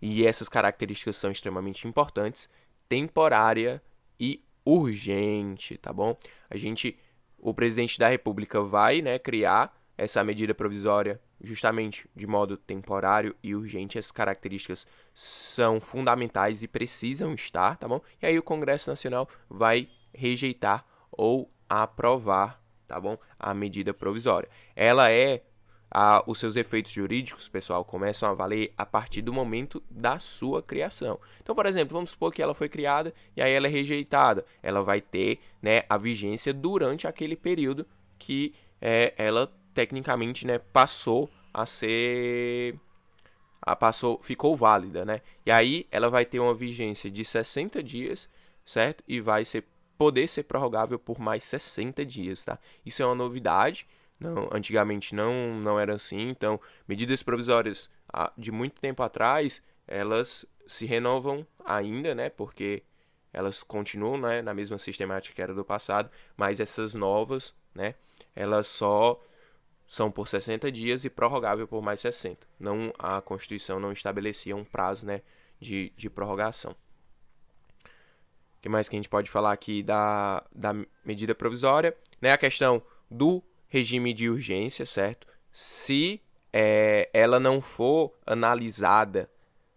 e 0.00 0.24
essas 0.24 0.48
características 0.48 1.16
são 1.16 1.30
extremamente 1.30 1.86
importantes, 1.88 2.48
temporária 2.88 3.82
e 4.18 4.44
urgente, 4.64 5.76
tá 5.76 5.92
bom? 5.92 6.16
A 6.48 6.56
gente, 6.56 6.96
o 7.38 7.52
presidente 7.52 7.98
da 7.98 8.08
República 8.08 8.60
vai, 8.60 9.02
né, 9.02 9.18
criar 9.18 9.76
essa 9.98 10.22
medida 10.22 10.54
provisória 10.54 11.20
justamente 11.42 12.08
de 12.14 12.26
modo 12.26 12.56
temporário 12.56 13.34
e 13.42 13.54
urgente. 13.54 13.98
As 13.98 14.10
características 14.10 14.86
são 15.12 15.80
fundamentais 15.80 16.62
e 16.62 16.68
precisam 16.68 17.34
estar, 17.34 17.76
tá 17.76 17.88
bom? 17.88 18.00
E 18.20 18.26
aí 18.26 18.38
o 18.38 18.42
Congresso 18.42 18.88
Nacional 18.88 19.28
vai 19.50 19.88
rejeitar 20.14 20.86
ou 21.10 21.50
aprovar, 21.68 22.62
tá 22.86 23.00
bom? 23.00 23.18
A 23.38 23.52
medida 23.52 23.92
provisória. 23.92 24.48
Ela 24.76 25.10
é 25.10 25.42
a, 25.90 26.22
os 26.26 26.38
seus 26.38 26.56
efeitos 26.56 26.90
jurídicos, 26.90 27.48
pessoal, 27.48 27.84
começam 27.84 28.28
a 28.28 28.32
valer 28.32 28.72
a 28.78 28.86
partir 28.86 29.20
do 29.20 29.32
momento 29.32 29.82
da 29.90 30.18
sua 30.18 30.62
criação. 30.62 31.20
Então, 31.42 31.54
por 31.54 31.66
exemplo, 31.66 31.94
vamos 31.94 32.12
supor 32.12 32.32
que 32.32 32.42
ela 32.42 32.54
foi 32.54 32.68
criada 32.68 33.12
e 33.36 33.42
aí 33.42 33.52
ela 33.52 33.66
é 33.66 33.70
rejeitada. 33.70 34.44
Ela 34.62 34.82
vai 34.82 35.02
ter 35.02 35.40
né, 35.60 35.82
a 35.88 35.98
vigência 35.98 36.54
durante 36.54 37.06
aquele 37.06 37.36
período 37.36 37.86
que 38.18 38.54
é, 38.80 39.12
ela 39.18 39.52
tecnicamente, 39.74 40.46
né, 40.46 40.58
passou 40.58 41.30
a 41.52 41.66
ser 41.66 42.78
a 43.60 43.76
passou, 43.76 44.20
ficou 44.22 44.56
válida, 44.56 45.04
né? 45.04 45.20
E 45.46 45.50
aí 45.50 45.86
ela 45.90 46.10
vai 46.10 46.24
ter 46.24 46.40
uma 46.40 46.54
vigência 46.54 47.08
de 47.08 47.24
60 47.24 47.80
dias, 47.82 48.28
certo? 48.66 49.04
E 49.06 49.20
vai 49.20 49.44
ser 49.44 49.64
poder 49.96 50.28
ser 50.28 50.42
prorrogável 50.42 50.98
por 50.98 51.20
mais 51.20 51.44
60 51.44 52.04
dias, 52.04 52.44
tá? 52.44 52.58
Isso 52.84 53.02
é 53.02 53.06
uma 53.06 53.14
novidade. 53.14 53.86
Não, 54.18 54.48
antigamente 54.52 55.14
não 55.14 55.54
não 55.60 55.78
era 55.78 55.94
assim. 55.94 56.28
Então, 56.28 56.60
medidas 56.88 57.22
provisórias 57.22 57.88
de 58.36 58.50
muito 58.50 58.80
tempo 58.80 59.02
atrás, 59.02 59.62
elas 59.86 60.44
se 60.66 60.84
renovam 60.86 61.46
ainda, 61.64 62.14
né? 62.14 62.30
Porque 62.30 62.82
elas 63.32 63.62
continuam 63.62 64.18
né, 64.18 64.42
na 64.42 64.52
mesma 64.52 64.78
sistemática 64.78 65.34
que 65.34 65.42
era 65.42 65.54
do 65.54 65.64
passado, 65.64 66.10
mas 66.36 66.60
essas 66.60 66.94
novas, 66.94 67.54
né? 67.74 67.94
Elas 68.34 68.66
só 68.66 69.20
são 69.92 70.10
por 70.10 70.26
60 70.26 70.72
dias 70.72 71.04
e 71.04 71.10
prorrogável 71.10 71.68
por 71.68 71.82
mais 71.82 72.00
60. 72.00 72.46
Não, 72.58 72.94
a 72.98 73.20
Constituição 73.20 73.78
não 73.78 73.92
estabelecia 73.92 74.56
um 74.56 74.64
prazo 74.64 75.04
né, 75.04 75.20
de, 75.60 75.92
de 75.94 76.08
prorrogação. 76.08 76.72
O 76.72 78.62
que 78.62 78.70
mais 78.70 78.88
que 78.88 78.96
a 78.96 78.98
gente 78.98 79.10
pode 79.10 79.30
falar 79.30 79.52
aqui 79.52 79.82
da, 79.82 80.42
da 80.50 80.74
medida 81.04 81.34
provisória? 81.34 81.94
Né, 82.22 82.32
a 82.32 82.38
questão 82.38 82.82
do 83.10 83.42
regime 83.68 84.14
de 84.14 84.30
urgência, 84.30 84.86
certo? 84.86 85.26
Se 85.52 86.22
é, 86.50 87.10
ela 87.12 87.38
não 87.38 87.60
for 87.60 88.14
analisada 88.24 89.28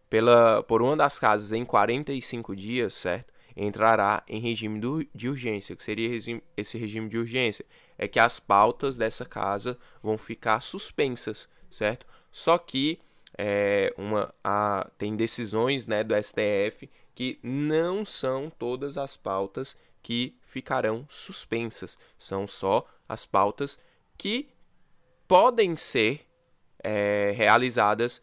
pela, 0.10 0.64
por 0.64 0.82
uma 0.82 0.96
das 0.96 1.20
casas 1.20 1.52
em 1.52 1.66
45 1.66 2.56
dias, 2.56 2.94
certo? 2.94 3.34
Entrará 3.54 4.24
em 4.30 4.40
regime 4.40 4.80
do, 4.80 5.06
de 5.14 5.28
urgência. 5.28 5.74
O 5.74 5.78
que 5.78 5.84
seria 5.84 6.10
esse 6.56 6.78
regime 6.78 7.10
de 7.10 7.18
urgência? 7.18 7.66
É 7.98 8.08
que 8.08 8.20
as 8.20 8.40
pautas 8.40 8.98
dessa 8.98 9.26
casa 9.26 9.78
vão 10.02 10.18
ficar 10.18 10.62
suspensas, 10.62 11.50
certo? 11.70 12.06
Só 12.32 12.58
que 12.58 13.00
é, 13.38 13.94
uma, 13.98 14.34
a, 14.44 14.90
tem 14.98 15.16
decisões 15.16 15.86
né, 15.86 16.04
do 16.04 16.16
STF 16.16 16.90
que 17.14 17.40
não 17.42 18.06
são 18.06 18.50
todas 18.50 18.98
as 18.98 19.16
pautas 19.16 19.78
que 20.02 20.38
ficarão 20.42 21.06
suspensas, 21.10 21.98
são 22.18 22.46
só 22.46 22.86
as 23.08 23.26
pautas 23.26 23.80
que 24.18 24.50
podem 25.28 25.76
ser 25.76 26.28
é, 26.84 27.34
realizadas 27.36 28.22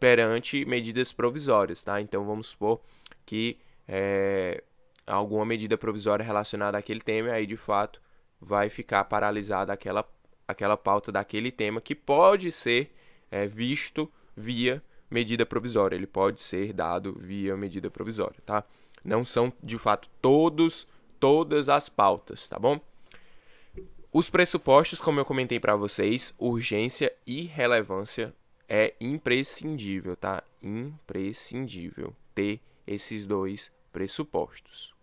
perante 0.00 0.64
medidas 0.64 1.12
provisórias, 1.12 1.82
tá? 1.82 2.00
Então 2.00 2.24
vamos 2.24 2.48
supor 2.48 2.80
que 3.24 3.58
é, 3.86 4.62
alguma 5.06 5.44
medida 5.44 5.78
provisória 5.78 6.24
relacionada 6.24 6.76
àquele 6.76 7.00
tema, 7.00 7.30
aí 7.30 7.46
de 7.46 7.56
fato 7.56 8.02
vai 8.40 8.68
ficar 8.68 9.04
paralisada 9.04 9.72
aquela, 9.72 10.08
aquela 10.46 10.76
pauta 10.76 11.10
daquele 11.10 11.50
tema 11.50 11.80
que 11.80 11.94
pode 11.94 12.52
ser 12.52 12.94
é, 13.30 13.46
visto 13.46 14.10
via 14.36 14.82
medida 15.10 15.46
provisória. 15.46 15.96
Ele 15.96 16.06
pode 16.06 16.40
ser 16.40 16.72
dado 16.72 17.14
via 17.18 17.56
medida 17.56 17.90
provisória, 17.90 18.40
tá? 18.44 18.64
Não 19.04 19.24
são 19.24 19.52
de 19.62 19.78
fato 19.78 20.08
todos 20.20 20.86
todas 21.18 21.68
as 21.68 21.88
pautas, 21.88 22.46
tá 22.46 22.58
bom? 22.58 22.80
Os 24.12 24.30
pressupostos, 24.30 25.00
como 25.00 25.20
eu 25.20 25.24
comentei 25.24 25.60
para 25.60 25.76
vocês, 25.76 26.34
urgência 26.38 27.12
e 27.26 27.42
relevância 27.42 28.34
é 28.68 28.94
imprescindível, 29.00 30.16
tá? 30.16 30.42
Imprescindível 30.62 32.14
ter 32.34 32.60
esses 32.86 33.26
dois 33.26 33.70
pressupostos. 33.92 34.95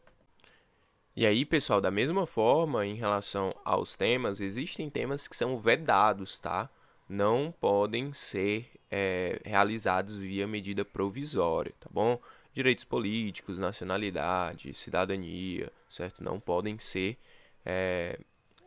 E 1.16 1.28
aí, 1.28 1.46
pessoal, 1.46 1.80
da 1.80 1.92
mesma 1.92 2.26
forma, 2.26 2.88
em 2.88 2.96
relação 2.96 3.54
aos 3.64 3.96
temas, 3.96 4.42
existem 4.42 4.90
temas 4.90 5.28
que 5.28 5.36
são 5.36 5.60
vedados, 5.60 6.40
tá? 6.40 6.68
Não 7.08 7.54
podem 7.62 8.12
ser 8.14 8.68
é, 8.90 9.40
realizados 9.46 10.18
via 10.18 10.48
medida 10.48 10.84
provisória, 10.84 11.72
tá 11.80 11.88
bom? 11.92 12.20
Direitos 12.52 12.84
políticos, 12.84 13.60
nacionalidade, 13.60 14.74
cidadania, 14.74 15.72
certo? 15.88 16.24
Não 16.24 16.40
podem 16.40 16.80
ser 16.80 17.16
é, 17.64 18.18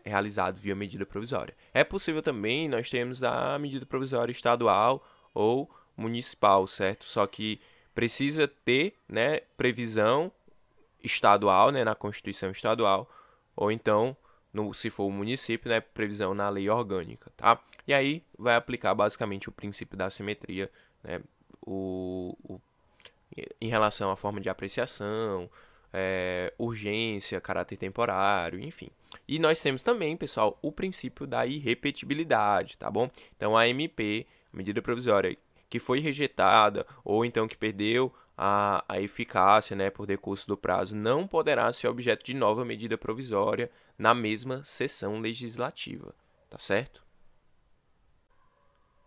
realizados 0.05 0.61
via 0.61 0.77
medida 0.77 1.05
provisória. 1.05 1.55
É 1.75 1.83
possível 1.83 2.23
também, 2.23 2.69
nós 2.69 2.89
temos 2.89 3.25
a 3.25 3.59
medida 3.59 3.85
provisória 3.85 4.31
estadual 4.31 5.05
ou 5.35 5.69
municipal, 5.97 6.65
certo? 6.69 7.07
Só 7.07 7.27
que 7.27 7.61
precisa 7.93 8.47
ter 8.47 8.95
né, 9.09 9.41
previsão 9.57 10.31
estadual, 11.03 11.71
né, 11.71 11.85
na 11.85 11.95
Constituição 11.95 12.51
estadual, 12.51 13.09
ou 13.55 13.71
então, 13.71 14.17
no, 14.53 14.73
se 14.75 14.91
for 14.91 15.05
o 15.05 15.11
município, 15.11 15.69
né, 15.69 15.81
previsão 15.81 16.35
na 16.35 16.49
lei 16.49 16.69
orgânica, 16.69 17.31
tá? 17.37 17.61
E 17.87 17.95
aí 17.95 18.23
vai 18.39 18.57
aplicar 18.57 18.95
basicamente 18.95 19.49
o 19.49 19.53
princípio 19.53 19.97
da 19.97 20.11
simetria, 20.11 20.71
né, 21.03 21.21
o, 21.65 22.37
o 22.45 22.61
em 23.61 23.69
relação 23.69 24.11
à 24.11 24.17
forma 24.17 24.41
de 24.41 24.49
apreciação, 24.49 25.51
é, 25.93 26.53
urgência, 26.59 27.41
caráter 27.41 27.77
temporário, 27.77 28.61
enfim. 28.61 28.89
E 29.27 29.39
nós 29.39 29.61
temos 29.61 29.83
também, 29.83 30.17
pessoal, 30.17 30.59
o 30.63 30.71
princípio 30.71 31.27
da 31.27 31.47
irrepetibilidade, 31.47 32.77
tá 32.77 32.91
bom? 32.91 33.11
Então 33.37 33.57
a 33.57 33.69
MP, 33.69 34.27
medida 34.53 34.81
provisória 34.81 35.37
que 35.69 35.79
foi 35.79 36.01
rejeitada 36.01 36.87
ou 37.05 37.25
então 37.25 37.49
que 37.49 37.57
perdeu 37.57 38.13
a, 38.37 38.85
a 38.89 39.01
eficácia 39.01 39.75
né, 39.75 39.91
por 39.91 40.07
decurso 40.07 40.47
do 40.47 40.57
prazo 40.57 40.95
não 40.95 41.27
poderá 41.27 41.73
ser 41.73 41.89
objeto 41.89 42.25
de 42.25 42.35
nova 42.35 42.65
medida 42.65 42.99
provisória 42.99 43.71
na 43.99 44.15
mesma 44.15 44.63
sessão 44.63 45.21
legislativa, 45.21 46.15
tá 46.51 46.59
certo? 46.59 47.03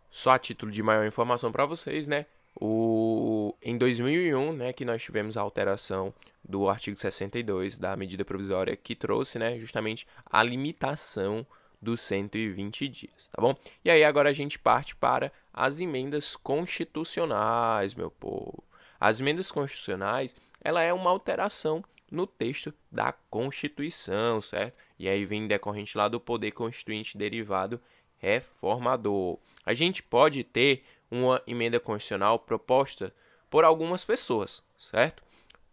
Só 0.09 0.31
a 0.31 0.39
título 0.39 0.71
de 0.71 0.81
maior 0.81 1.05
informação 1.05 1.51
para 1.51 1.65
vocês, 1.65 2.07
né? 2.07 2.25
o, 2.59 3.55
em 3.61 3.77
2001, 3.77 4.53
né, 4.53 4.73
que 4.73 4.85
nós 4.85 5.01
tivemos 5.01 5.37
a 5.37 5.41
alteração 5.41 6.13
do 6.43 6.69
artigo 6.69 6.97
62 6.97 7.77
da 7.77 7.95
medida 7.95 8.25
provisória 8.25 8.75
que 8.75 8.95
trouxe, 8.95 9.39
né, 9.39 9.57
justamente 9.57 10.07
a 10.25 10.43
limitação 10.43 11.45
dos 11.81 12.01
120 12.01 12.89
dias, 12.89 13.29
tá 13.31 13.41
bom? 13.41 13.55
E 13.85 13.89
aí 13.89 14.03
agora 14.03 14.29
a 14.29 14.33
gente 14.33 14.59
parte 14.59 14.95
para 14.95 15.31
as 15.53 15.79
emendas 15.79 16.35
constitucionais, 16.35 17.95
meu 17.95 18.11
povo. 18.11 18.63
As 18.99 19.19
emendas 19.19 19.51
constitucionais, 19.51 20.35
ela 20.61 20.81
é 20.81 20.91
uma 20.91 21.09
alteração 21.09 21.83
no 22.11 22.27
texto 22.27 22.73
da 22.91 23.13
Constituição, 23.13 24.41
certo? 24.41 24.77
E 24.97 25.07
aí 25.07 25.25
vem 25.25 25.47
decorrente 25.47 25.97
lá 25.97 26.07
do 26.07 26.19
poder 26.19 26.51
constituinte 26.51 27.17
derivado 27.17 27.79
reformador. 28.17 29.37
A 29.65 29.73
gente 29.73 30.03
pode 30.03 30.43
ter 30.43 30.83
uma 31.09 31.41
emenda 31.47 31.79
constitucional 31.79 32.39
proposta 32.39 33.13
por 33.49 33.63
algumas 33.63 34.05
pessoas, 34.05 34.63
certo? 34.77 35.23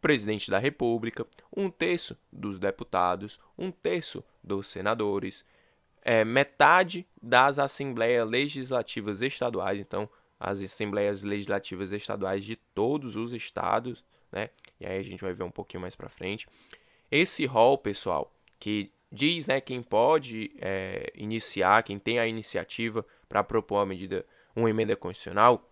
Presidente 0.00 0.50
da 0.50 0.58
República, 0.58 1.26
um 1.54 1.68
terço 1.68 2.16
dos 2.32 2.58
deputados, 2.58 3.40
um 3.58 3.70
terço 3.70 4.22
dos 4.42 4.68
senadores, 4.68 5.44
é, 6.02 6.24
metade 6.24 7.04
das 7.20 7.58
assembleias 7.58 8.28
legislativas 8.28 9.20
estaduais, 9.20 9.80
então 9.80 10.08
as 10.38 10.60
assembleias 10.60 11.22
legislativas 11.22 11.92
estaduais 11.92 12.44
de 12.44 12.56
todos 12.56 13.16
os 13.16 13.32
estados, 13.32 14.04
né? 14.30 14.50
E 14.78 14.86
aí 14.86 14.98
a 14.98 15.02
gente 15.02 15.22
vai 15.22 15.32
ver 15.32 15.44
um 15.44 15.50
pouquinho 15.50 15.80
mais 15.80 15.96
para 15.96 16.08
frente. 16.08 16.46
Esse 17.10 17.46
rol, 17.46 17.78
pessoal, 17.78 18.32
que 18.58 18.92
diz, 19.10 19.46
né, 19.46 19.60
quem 19.60 19.82
pode 19.82 20.52
é, 20.58 21.12
iniciar, 21.14 21.82
quem 21.82 21.98
tem 21.98 22.18
a 22.18 22.26
iniciativa 22.26 23.04
para 23.28 23.44
propor 23.44 23.76
uma 23.76 23.86
medida, 23.86 24.26
uma 24.54 24.68
emenda 24.68 24.94
constitucional, 24.96 25.70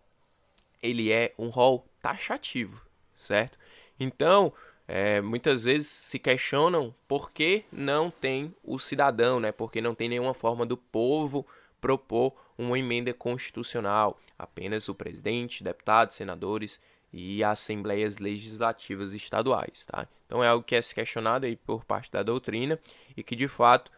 ele 0.82 1.12
é 1.12 1.34
um 1.38 1.48
rol 1.48 1.86
taxativo, 2.00 2.80
certo? 3.16 3.58
Então, 3.98 4.52
é, 4.86 5.20
muitas 5.20 5.64
vezes 5.64 5.88
se 5.88 6.18
questionam 6.18 6.94
por 7.08 7.32
que 7.32 7.64
não 7.72 8.10
tem 8.10 8.54
o 8.62 8.78
cidadão, 8.78 9.40
né? 9.40 9.50
Porque 9.50 9.80
não 9.80 9.94
tem 9.94 10.08
nenhuma 10.08 10.34
forma 10.34 10.66
do 10.66 10.76
povo 10.76 11.46
propor 11.84 12.34
uma 12.56 12.78
emenda 12.78 13.12
constitucional. 13.12 14.18
Apenas 14.38 14.88
o 14.88 14.94
presidente, 14.94 15.62
deputados, 15.62 16.16
senadores 16.16 16.80
e 17.12 17.44
assembleias 17.44 18.16
legislativas 18.16 19.12
estaduais, 19.12 19.84
tá? 19.84 20.08
Então 20.24 20.42
é 20.42 20.48
algo 20.48 20.64
que 20.64 20.74
é 20.74 20.80
questionado 20.80 21.44
aí 21.44 21.56
por 21.56 21.84
parte 21.84 22.10
da 22.10 22.22
doutrina 22.22 22.80
e 23.14 23.22
que 23.22 23.36
de 23.36 23.46
fato, 23.46 23.92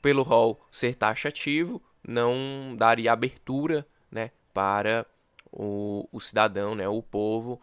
pelo 0.00 0.22
rol 0.22 0.66
ser 0.70 0.94
taxativo, 0.94 1.82
não 2.02 2.74
daria 2.74 3.12
abertura, 3.12 3.86
né, 4.10 4.30
para 4.54 5.06
o, 5.52 6.08
o 6.10 6.20
cidadão, 6.20 6.74
né, 6.74 6.88
o 6.88 7.02
povo 7.02 7.60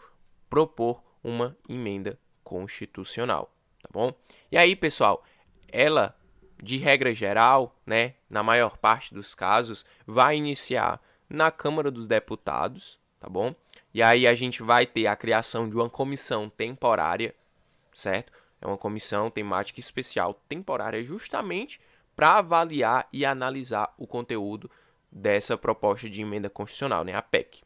propor 0.48 1.02
uma 1.24 1.58
emenda 1.68 2.20
constitucional, 2.44 3.52
tá 3.82 3.90
bom? 3.92 4.14
E 4.52 4.58
aí, 4.58 4.76
pessoal, 4.76 5.24
ela 5.72 6.16
de 6.62 6.78
regra 6.78 7.14
geral, 7.14 7.76
né, 7.86 8.14
na 8.30 8.42
maior 8.42 8.78
parte 8.78 9.14
dos 9.14 9.36
casos, 9.36 9.86
vai 10.06 10.36
iniciar 10.36 11.02
na 11.30 11.52
Câmara 11.52 11.92
dos 11.92 12.08
Deputados, 12.08 13.00
tá 13.20 13.30
bom? 13.30 13.54
E 13.94 14.02
aí 14.02 14.28
a 14.28 14.34
gente 14.34 14.64
vai 14.64 14.86
ter 14.86 15.08
a 15.08 15.16
criação 15.16 15.70
de 15.70 15.76
uma 15.76 15.90
comissão 15.90 16.50
temporária, 16.50 17.34
certo? 17.94 18.32
É 18.62 18.66
uma 18.66 18.78
comissão 18.78 19.30
temática 19.30 19.80
especial 19.80 20.34
temporária 20.48 21.04
justamente 21.04 21.80
para 22.16 22.38
avaliar 22.38 23.08
e 23.14 23.26
analisar 23.26 23.94
o 23.98 24.08
conteúdo 24.08 24.70
dessa 25.12 25.58
proposta 25.58 26.10
de 26.10 26.22
emenda 26.22 26.50
constitucional, 26.50 27.04
né, 27.04 27.14
a 27.14 27.22
PEC. 27.22 27.62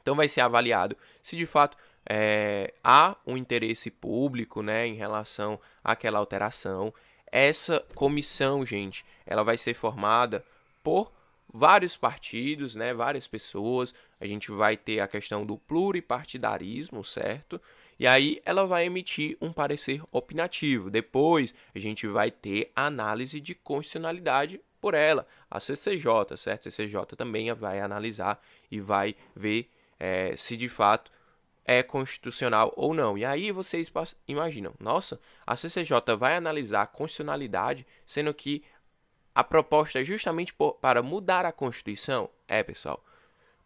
Então 0.00 0.14
vai 0.14 0.28
ser 0.28 0.42
avaliado 0.42 0.96
se 1.22 1.36
de 1.36 1.46
fato 1.46 1.76
é, 2.06 2.74
há 2.84 3.16
um 3.26 3.36
interesse 3.36 3.90
público 3.90 4.62
né, 4.62 4.86
em 4.86 4.94
relação 4.94 5.58
àquela 5.82 6.18
alteração. 6.18 6.92
Essa 7.36 7.84
comissão, 7.96 8.64
gente, 8.64 9.04
ela 9.26 9.42
vai 9.42 9.58
ser 9.58 9.74
formada 9.74 10.44
por 10.84 11.10
vários 11.52 11.96
partidos, 11.96 12.76
né, 12.76 12.94
várias 12.94 13.26
pessoas. 13.26 13.92
A 14.20 14.26
gente 14.28 14.52
vai 14.52 14.76
ter 14.76 15.00
a 15.00 15.08
questão 15.08 15.44
do 15.44 15.58
pluripartidarismo, 15.58 17.02
certo? 17.02 17.60
E 17.98 18.06
aí 18.06 18.40
ela 18.44 18.68
vai 18.68 18.84
emitir 18.84 19.36
um 19.40 19.52
parecer 19.52 20.00
opinativo. 20.12 20.88
Depois 20.88 21.56
a 21.74 21.78
gente 21.80 22.06
vai 22.06 22.30
ter 22.30 22.70
análise 22.76 23.40
de 23.40 23.52
constitucionalidade 23.52 24.60
por 24.80 24.94
ela, 24.94 25.26
a 25.50 25.58
CCJ, 25.58 26.36
certo? 26.36 26.68
A 26.68 26.70
CCJ 26.70 27.16
também 27.16 27.52
vai 27.52 27.80
analisar 27.80 28.40
e 28.70 28.78
vai 28.78 29.16
ver 29.34 29.68
é, 29.98 30.36
se 30.36 30.56
de 30.56 30.68
fato 30.68 31.10
é 31.64 31.82
constitucional 31.82 32.72
ou 32.76 32.92
não. 32.92 33.16
E 33.16 33.24
aí 33.24 33.50
vocês 33.50 33.90
imaginam, 34.28 34.74
nossa, 34.78 35.20
a 35.46 35.56
CCJ 35.56 36.16
vai 36.18 36.36
analisar 36.36 36.82
a 36.82 36.86
constitucionalidade, 36.86 37.86
sendo 38.04 38.32
que 38.34 38.62
a 39.34 39.42
proposta 39.42 40.00
é 40.00 40.04
justamente 40.04 40.52
por, 40.52 40.74
para 40.74 41.02
mudar 41.02 41.44
a 41.44 41.52
Constituição? 41.52 42.30
É, 42.46 42.62
pessoal, 42.62 43.04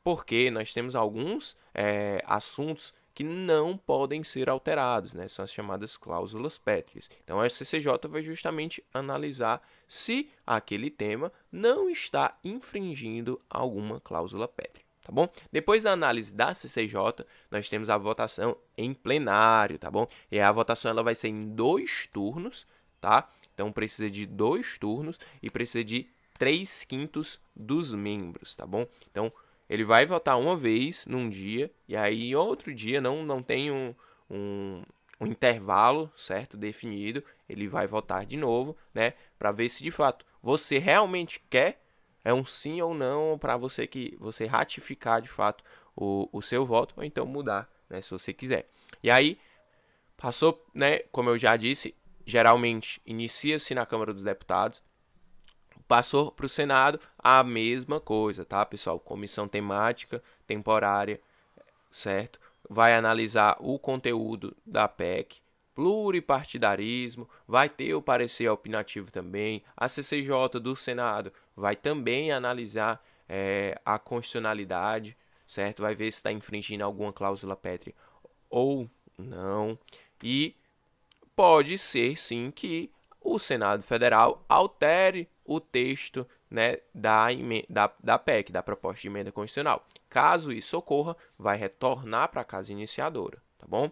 porque 0.02 0.50
nós 0.50 0.72
temos 0.72 0.94
alguns 0.94 1.56
é, 1.74 2.22
assuntos 2.24 2.94
que 3.12 3.24
não 3.24 3.76
podem 3.76 4.22
ser 4.22 4.48
alterados, 4.48 5.12
né? 5.12 5.26
São 5.26 5.44
as 5.44 5.52
chamadas 5.52 5.96
cláusulas 5.96 6.56
pétreas. 6.56 7.10
Então 7.24 7.40
a 7.40 7.50
CCJ 7.50 8.08
vai 8.08 8.22
justamente 8.22 8.82
analisar 8.94 9.60
se 9.88 10.30
aquele 10.46 10.88
tema 10.88 11.32
não 11.50 11.90
está 11.90 12.38
infringindo 12.44 13.40
alguma 13.50 14.00
cláusula 14.00 14.46
pétrea 14.46 14.87
tá 15.08 15.12
bom? 15.12 15.26
Depois 15.50 15.82
da 15.82 15.92
análise 15.92 16.30
da 16.34 16.52
CCJ, 16.52 17.24
nós 17.50 17.66
temos 17.66 17.88
a 17.88 17.96
votação 17.96 18.54
em 18.76 18.92
plenário, 18.92 19.78
tá 19.78 19.90
bom? 19.90 20.06
E 20.30 20.38
a 20.38 20.52
votação 20.52 20.90
ela 20.90 21.02
vai 21.02 21.14
ser 21.14 21.28
em 21.28 21.48
dois 21.48 22.06
turnos, 22.12 22.66
tá? 23.00 23.26
Então 23.54 23.72
precisa 23.72 24.10
de 24.10 24.26
dois 24.26 24.76
turnos 24.76 25.18
e 25.42 25.48
precisa 25.48 25.82
de 25.82 26.06
três 26.38 26.84
quintos 26.84 27.40
dos 27.56 27.94
membros, 27.94 28.54
tá 28.54 28.66
bom? 28.66 28.86
Então 29.10 29.32
ele 29.66 29.82
vai 29.82 30.04
votar 30.04 30.38
uma 30.38 30.54
vez 30.54 31.06
num 31.06 31.30
dia 31.30 31.70
e 31.88 31.96
aí 31.96 32.36
outro 32.36 32.74
dia 32.74 33.00
não, 33.00 33.24
não 33.24 33.42
tem 33.42 33.70
um, 33.70 33.94
um, 34.30 34.82
um 35.18 35.26
intervalo 35.26 36.12
certo 36.14 36.54
definido, 36.54 37.24
ele 37.48 37.66
vai 37.66 37.86
votar 37.86 38.26
de 38.26 38.36
novo, 38.36 38.76
né? 38.92 39.14
Para 39.38 39.52
ver 39.52 39.70
se 39.70 39.82
de 39.82 39.90
fato 39.90 40.26
você 40.42 40.76
realmente 40.76 41.40
quer 41.48 41.80
é 42.28 42.34
um 42.34 42.44
sim 42.44 42.78
ou 42.82 42.92
não 42.92 43.38
para 43.38 43.56
você 43.56 43.86
que 43.86 44.14
você 44.20 44.44
ratificar 44.44 45.22
de 45.22 45.28
fato 45.28 45.64
o, 45.96 46.28
o 46.30 46.42
seu 46.42 46.66
voto 46.66 46.92
ou 46.98 47.02
então 47.02 47.24
mudar, 47.24 47.66
né, 47.88 48.02
se 48.02 48.10
você 48.10 48.34
quiser. 48.34 48.68
E 49.02 49.10
aí 49.10 49.38
passou, 50.14 50.62
né, 50.74 50.98
como 51.10 51.30
eu 51.30 51.38
já 51.38 51.56
disse, 51.56 51.94
geralmente 52.26 53.00
inicia-se 53.06 53.74
na 53.74 53.86
Câmara 53.86 54.12
dos 54.12 54.22
Deputados, 54.22 54.82
passou 55.88 56.30
para 56.30 56.44
o 56.44 56.50
Senado 56.50 57.00
a 57.18 57.42
mesma 57.42 57.98
coisa, 57.98 58.44
tá, 58.44 58.62
pessoal? 58.66 59.00
Comissão 59.00 59.48
temática 59.48 60.22
temporária, 60.46 61.18
certo? 61.90 62.38
Vai 62.68 62.92
analisar 62.92 63.56
o 63.58 63.78
conteúdo 63.78 64.54
da 64.66 64.86
PEC, 64.86 65.40
pluripartidarismo, 65.74 67.26
vai 67.46 67.70
ter 67.70 67.94
o 67.94 68.02
parecer 68.02 68.50
opinativo 68.50 69.10
também. 69.10 69.62
A 69.74 69.88
CCJ 69.88 70.60
do 70.60 70.76
Senado 70.76 71.32
vai 71.58 71.76
também 71.76 72.32
analisar 72.32 73.02
é, 73.28 73.78
a 73.84 73.98
constitucionalidade, 73.98 75.16
certo? 75.46 75.82
Vai 75.82 75.94
ver 75.94 76.10
se 76.10 76.18
está 76.18 76.32
infringindo 76.32 76.84
alguma 76.84 77.12
cláusula 77.12 77.56
pétrea 77.56 77.94
ou 78.48 78.88
não. 79.16 79.78
E 80.22 80.54
pode 81.34 81.78
ser 81.78 82.16
sim 82.16 82.50
que 82.50 82.90
o 83.20 83.38
Senado 83.38 83.82
Federal 83.82 84.44
altere 84.48 85.28
o 85.44 85.60
texto 85.60 86.26
né, 86.50 86.78
da, 86.94 87.28
da, 87.68 87.92
da 88.02 88.18
PEC, 88.18 88.52
da 88.52 88.62
proposta 88.62 89.02
de 89.02 89.08
emenda 89.08 89.32
constitucional. 89.32 89.86
Caso 90.08 90.52
isso 90.52 90.76
ocorra, 90.76 91.16
vai 91.38 91.56
retornar 91.56 92.28
para 92.30 92.40
a 92.40 92.44
casa 92.44 92.72
iniciadora, 92.72 93.42
tá 93.58 93.66
bom? 93.66 93.90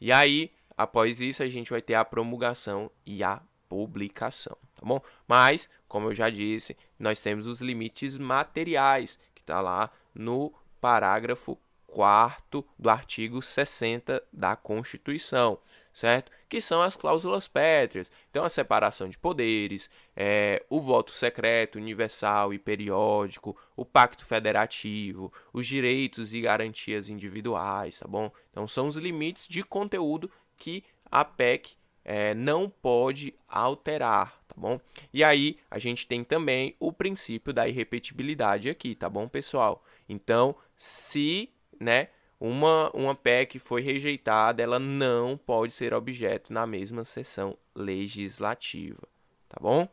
E 0.00 0.12
aí 0.12 0.50
Após 0.76 1.20
isso, 1.20 1.42
a 1.42 1.48
gente 1.48 1.70
vai 1.70 1.82
ter 1.82 1.94
a 1.94 2.04
promulgação 2.04 2.90
e 3.04 3.22
a 3.22 3.40
publicação, 3.68 4.56
tá 4.74 4.84
bom? 4.84 5.00
Mas, 5.26 5.68
como 5.92 6.08
eu 6.08 6.14
já 6.14 6.30
disse, 6.30 6.74
nós 6.98 7.20
temos 7.20 7.46
os 7.46 7.60
limites 7.60 8.16
materiais, 8.16 9.18
que 9.34 9.42
está 9.42 9.60
lá 9.60 9.90
no 10.14 10.50
parágrafo 10.80 11.58
4 11.86 12.66
do 12.78 12.88
artigo 12.88 13.42
60 13.42 14.24
da 14.32 14.56
Constituição, 14.56 15.58
certo? 15.92 16.32
Que 16.48 16.62
são 16.62 16.80
as 16.80 16.96
cláusulas 16.96 17.46
pétreas. 17.46 18.10
Então, 18.30 18.42
a 18.42 18.48
separação 18.48 19.06
de 19.06 19.18
poderes, 19.18 19.90
é, 20.16 20.64
o 20.70 20.80
voto 20.80 21.12
secreto, 21.12 21.76
universal 21.76 22.54
e 22.54 22.58
periódico, 22.58 23.54
o 23.76 23.84
pacto 23.84 24.24
federativo, 24.24 25.30
os 25.52 25.66
direitos 25.66 26.32
e 26.32 26.40
garantias 26.40 27.10
individuais, 27.10 27.98
tá 27.98 28.08
bom? 28.08 28.32
Então, 28.50 28.66
são 28.66 28.86
os 28.86 28.96
limites 28.96 29.46
de 29.46 29.62
conteúdo 29.62 30.30
que 30.56 30.82
a 31.10 31.22
PEC 31.22 31.76
é, 32.04 32.34
não 32.34 32.68
pode 32.68 33.34
alterar, 33.48 34.40
tá 34.48 34.54
bom? 34.56 34.80
E 35.12 35.22
aí 35.22 35.58
a 35.70 35.78
gente 35.78 36.06
tem 36.06 36.24
também 36.24 36.74
o 36.78 36.92
princípio 36.92 37.52
da 37.52 37.68
irrepetibilidade 37.68 38.68
aqui, 38.68 38.94
tá 38.94 39.08
bom, 39.08 39.28
pessoal? 39.28 39.84
Então, 40.08 40.54
se 40.76 41.50
né, 41.78 42.08
uma, 42.40 42.90
uma 42.92 43.14
PEC 43.14 43.58
foi 43.58 43.82
rejeitada, 43.82 44.62
ela 44.62 44.78
não 44.78 45.36
pode 45.36 45.72
ser 45.72 45.94
objeto 45.94 46.52
na 46.52 46.66
mesma 46.66 47.04
sessão 47.04 47.56
legislativa, 47.74 49.08
tá 49.48 49.58
bom? 49.60 49.88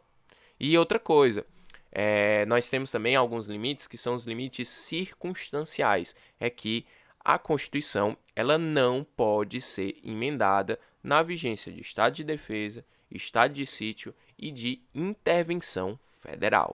E 0.60 0.78
outra 0.78 1.00
coisa, 1.00 1.46
é, 1.92 2.46
nós 2.46 2.70
temos 2.70 2.92
também 2.92 3.16
alguns 3.16 3.48
limites 3.48 3.88
que 3.88 3.98
são 3.98 4.14
os 4.14 4.26
limites 4.26 4.68
circunstanciais. 4.68 6.16
É 6.40 6.50
que 6.50 6.86
a 7.24 7.38
Constituição 7.38 8.18
ela 8.36 8.58
não 8.58 9.04
pode 9.04 9.62
ser 9.62 9.96
emendada 10.04 10.80
na 11.04 11.24
vigência 11.24 11.72
de 11.72 11.82
estado 11.82 12.16
de 12.16 12.24
defesa, 12.24 12.86
estado 13.10 13.54
de 13.54 13.66
sítio 13.66 14.14
e 14.38 14.52
de 14.52 14.82
intervenção 14.94 16.00
federal. 16.20 16.68